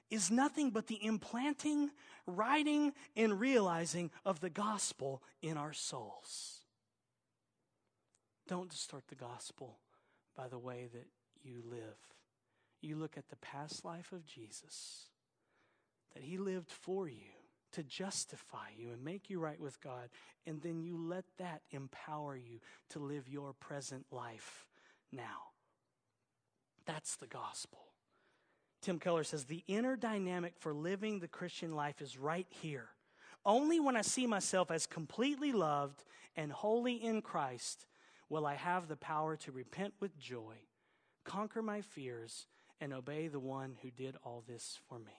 is 0.09 0.31
nothing 0.31 0.71
but 0.71 0.87
the 0.87 1.03
implanting, 1.05 1.91
writing, 2.25 2.93
and 3.15 3.39
realizing 3.39 4.11
of 4.25 4.39
the 4.39 4.49
gospel 4.49 5.21
in 5.41 5.57
our 5.57 5.73
souls. 5.73 6.61
Don't 8.47 8.69
distort 8.69 9.07
the 9.07 9.15
gospel 9.15 9.77
by 10.35 10.47
the 10.47 10.57
way 10.57 10.87
that 10.91 11.07
you 11.43 11.61
live. 11.69 11.97
You 12.81 12.95
look 12.95 13.17
at 13.17 13.29
the 13.29 13.35
past 13.35 13.85
life 13.85 14.11
of 14.11 14.25
Jesus, 14.25 15.05
that 16.13 16.23
he 16.23 16.37
lived 16.37 16.71
for 16.71 17.07
you 17.07 17.27
to 17.73 17.83
justify 17.83 18.69
you 18.75 18.89
and 18.89 19.03
make 19.03 19.29
you 19.29 19.39
right 19.39 19.59
with 19.59 19.79
God, 19.81 20.09
and 20.47 20.61
then 20.61 20.81
you 20.81 20.97
let 20.97 21.25
that 21.37 21.61
empower 21.69 22.35
you 22.35 22.59
to 22.89 22.99
live 22.99 23.27
your 23.27 23.53
present 23.53 24.05
life 24.11 24.65
now. 25.11 25.51
That's 26.85 27.15
the 27.17 27.27
gospel. 27.27 27.88
Tim 28.81 28.99
Keller 28.99 29.23
says 29.23 29.45
the 29.45 29.63
inner 29.67 29.95
dynamic 29.95 30.53
for 30.57 30.73
living 30.73 31.19
the 31.19 31.27
Christian 31.27 31.75
life 31.75 32.01
is 32.01 32.17
right 32.17 32.47
here. 32.49 32.89
Only 33.45 33.79
when 33.79 33.95
I 33.95 34.01
see 34.01 34.27
myself 34.27 34.71
as 34.71 34.85
completely 34.85 35.51
loved 35.51 36.03
and 36.35 36.51
holy 36.51 36.95
in 36.95 37.21
Christ 37.21 37.85
will 38.29 38.45
I 38.45 38.55
have 38.55 38.87
the 38.87 38.95
power 38.95 39.35
to 39.37 39.51
repent 39.51 39.93
with 39.99 40.17
joy, 40.17 40.55
conquer 41.25 41.61
my 41.61 41.81
fears, 41.81 42.47
and 42.79 42.93
obey 42.93 43.27
the 43.27 43.39
one 43.39 43.75
who 43.81 43.91
did 43.91 44.15
all 44.23 44.43
this 44.47 44.79
for 44.87 44.99
me. 44.99 45.11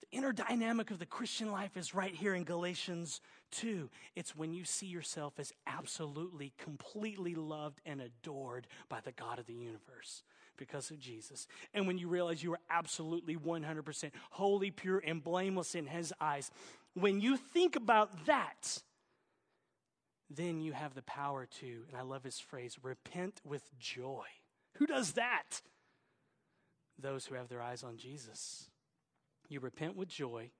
The 0.00 0.16
inner 0.16 0.32
dynamic 0.32 0.90
of 0.90 0.98
the 0.98 1.06
Christian 1.06 1.50
life 1.50 1.76
is 1.76 1.94
right 1.94 2.14
here 2.14 2.34
in 2.34 2.44
Galatians 2.44 3.20
2. 3.52 3.88
It's 4.14 4.36
when 4.36 4.52
you 4.52 4.64
see 4.64 4.86
yourself 4.86 5.34
as 5.38 5.52
absolutely, 5.66 6.52
completely 6.58 7.34
loved 7.34 7.80
and 7.86 8.00
adored 8.00 8.66
by 8.88 9.00
the 9.00 9.12
God 9.12 9.38
of 9.38 9.46
the 9.46 9.54
universe 9.54 10.22
because 10.56 10.90
of 10.90 10.98
Jesus. 10.98 11.46
And 11.74 11.86
when 11.86 11.98
you 11.98 12.08
realize 12.08 12.42
you 12.42 12.52
are 12.52 12.60
absolutely 12.70 13.36
100% 13.36 14.10
holy, 14.30 14.70
pure, 14.70 15.02
and 15.04 15.22
blameless 15.22 15.74
in 15.74 15.86
His 15.86 16.12
eyes, 16.20 16.50
when 16.94 17.20
you 17.20 17.36
think 17.36 17.76
about 17.76 18.26
that, 18.26 18.82
then 20.28 20.60
you 20.60 20.72
have 20.72 20.94
the 20.94 21.02
power 21.02 21.46
to, 21.60 21.84
and 21.88 21.96
I 21.96 22.02
love 22.02 22.24
his 22.24 22.38
phrase, 22.38 22.76
repent 22.82 23.40
with 23.44 23.62
joy. 23.78 24.24
Who 24.74 24.86
does 24.86 25.12
that? 25.12 25.60
Those 26.98 27.26
who 27.26 27.34
have 27.34 27.48
their 27.48 27.62
eyes 27.62 27.82
on 27.82 27.96
Jesus. 27.96 28.70
You 29.48 29.60
repent 29.60 29.96
with 29.96 30.08
joy, 30.08 30.50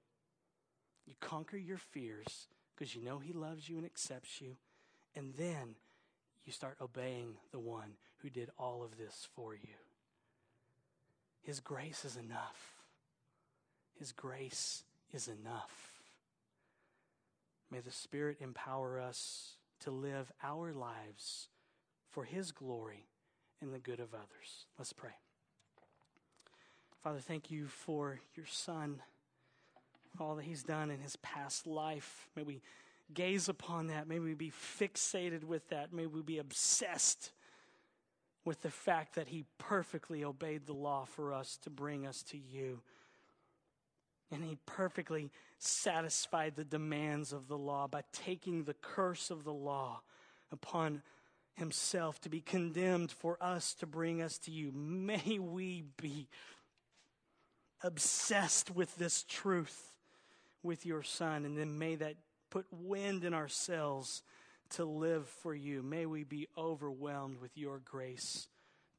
you 1.06 1.14
conquer 1.20 1.56
your 1.56 1.78
fears 1.78 2.48
because 2.74 2.94
you 2.94 3.02
know 3.02 3.18
He 3.18 3.32
loves 3.32 3.68
you 3.68 3.76
and 3.76 3.86
accepts 3.86 4.40
you, 4.40 4.56
and 5.14 5.34
then 5.38 5.76
you 6.44 6.52
start 6.52 6.76
obeying 6.80 7.36
the 7.52 7.58
one 7.58 7.92
who 8.22 8.30
did 8.30 8.50
all 8.58 8.82
of 8.84 8.96
this 8.96 9.28
for 9.34 9.54
you. 9.54 9.74
His 11.42 11.60
grace 11.60 12.04
is 12.04 12.16
enough. 12.16 12.76
His 13.98 14.12
grace 14.12 14.84
is 15.12 15.28
enough. 15.28 15.90
May 17.70 17.80
the 17.80 17.90
Spirit 17.90 18.38
empower 18.40 19.00
us 19.00 19.56
to 19.80 19.90
live 19.90 20.30
our 20.42 20.72
lives 20.72 21.48
for 22.08 22.24
His 22.24 22.52
glory 22.52 23.06
and 23.60 23.72
the 23.72 23.78
good 23.78 23.98
of 23.98 24.14
others. 24.14 24.66
Let's 24.78 24.92
pray. 24.92 25.16
Father, 27.02 27.18
thank 27.18 27.50
you 27.50 27.66
for 27.66 28.20
your 28.36 28.46
Son, 28.46 29.02
all 30.20 30.36
that 30.36 30.44
He's 30.44 30.62
done 30.62 30.90
in 30.90 31.00
His 31.00 31.16
past 31.16 31.66
life. 31.66 32.28
May 32.36 32.42
we 32.42 32.62
gaze 33.12 33.48
upon 33.48 33.88
that. 33.88 34.06
May 34.06 34.20
we 34.20 34.34
be 34.34 34.50
fixated 34.50 35.44
with 35.44 35.68
that. 35.70 35.92
May 35.92 36.06
we 36.06 36.22
be 36.22 36.38
obsessed 36.38 37.32
with 38.44 38.62
the 38.62 38.70
fact 38.70 39.14
that 39.14 39.28
he 39.28 39.44
perfectly 39.58 40.24
obeyed 40.24 40.66
the 40.66 40.72
law 40.72 41.04
for 41.04 41.32
us 41.32 41.58
to 41.62 41.70
bring 41.70 42.06
us 42.06 42.22
to 42.24 42.38
you. 42.38 42.80
And 44.30 44.42
he 44.42 44.56
perfectly 44.66 45.30
satisfied 45.58 46.56
the 46.56 46.64
demands 46.64 47.32
of 47.32 47.48
the 47.48 47.58
law 47.58 47.86
by 47.86 48.02
taking 48.12 48.64
the 48.64 48.74
curse 48.74 49.30
of 49.30 49.44
the 49.44 49.52
law 49.52 50.00
upon 50.50 51.02
himself 51.54 52.20
to 52.22 52.28
be 52.28 52.40
condemned 52.40 53.12
for 53.12 53.36
us 53.40 53.74
to 53.74 53.86
bring 53.86 54.22
us 54.22 54.38
to 54.38 54.50
you. 54.50 54.72
May 54.72 55.38
we 55.38 55.84
be 56.00 56.28
obsessed 57.82 58.74
with 58.74 58.96
this 58.96 59.24
truth 59.28 59.94
with 60.62 60.86
your 60.86 61.02
son, 61.02 61.44
and 61.44 61.58
then 61.58 61.78
may 61.78 61.96
that 61.96 62.14
put 62.50 62.66
wind 62.70 63.24
in 63.24 63.34
our 63.34 63.48
sails 63.48 64.22
to 64.72 64.84
live 64.84 65.28
for 65.42 65.54
you. 65.54 65.82
May 65.82 66.06
we 66.06 66.24
be 66.24 66.48
overwhelmed 66.56 67.40
with 67.40 67.56
your 67.56 67.80
grace 67.84 68.46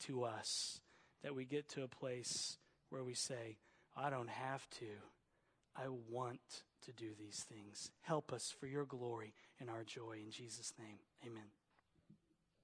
to 0.05 0.23
us, 0.23 0.79
that 1.23 1.35
we 1.35 1.45
get 1.45 1.69
to 1.69 1.83
a 1.83 1.87
place 1.87 2.57
where 2.89 3.03
we 3.03 3.13
say, 3.13 3.57
I 3.95 4.09
don't 4.09 4.29
have 4.29 4.67
to. 4.79 4.85
I 5.75 5.87
want 6.09 6.39
to 6.85 6.91
do 6.91 7.11
these 7.17 7.43
things. 7.49 7.89
Help 8.01 8.31
us 8.31 8.43
for 8.59 8.67
your 8.67 8.85
glory 8.85 9.33
and 9.59 9.69
our 9.69 9.83
joy. 9.83 10.19
In 10.23 10.31
Jesus' 10.31 10.73
name, 10.77 10.99
amen. 11.25 11.62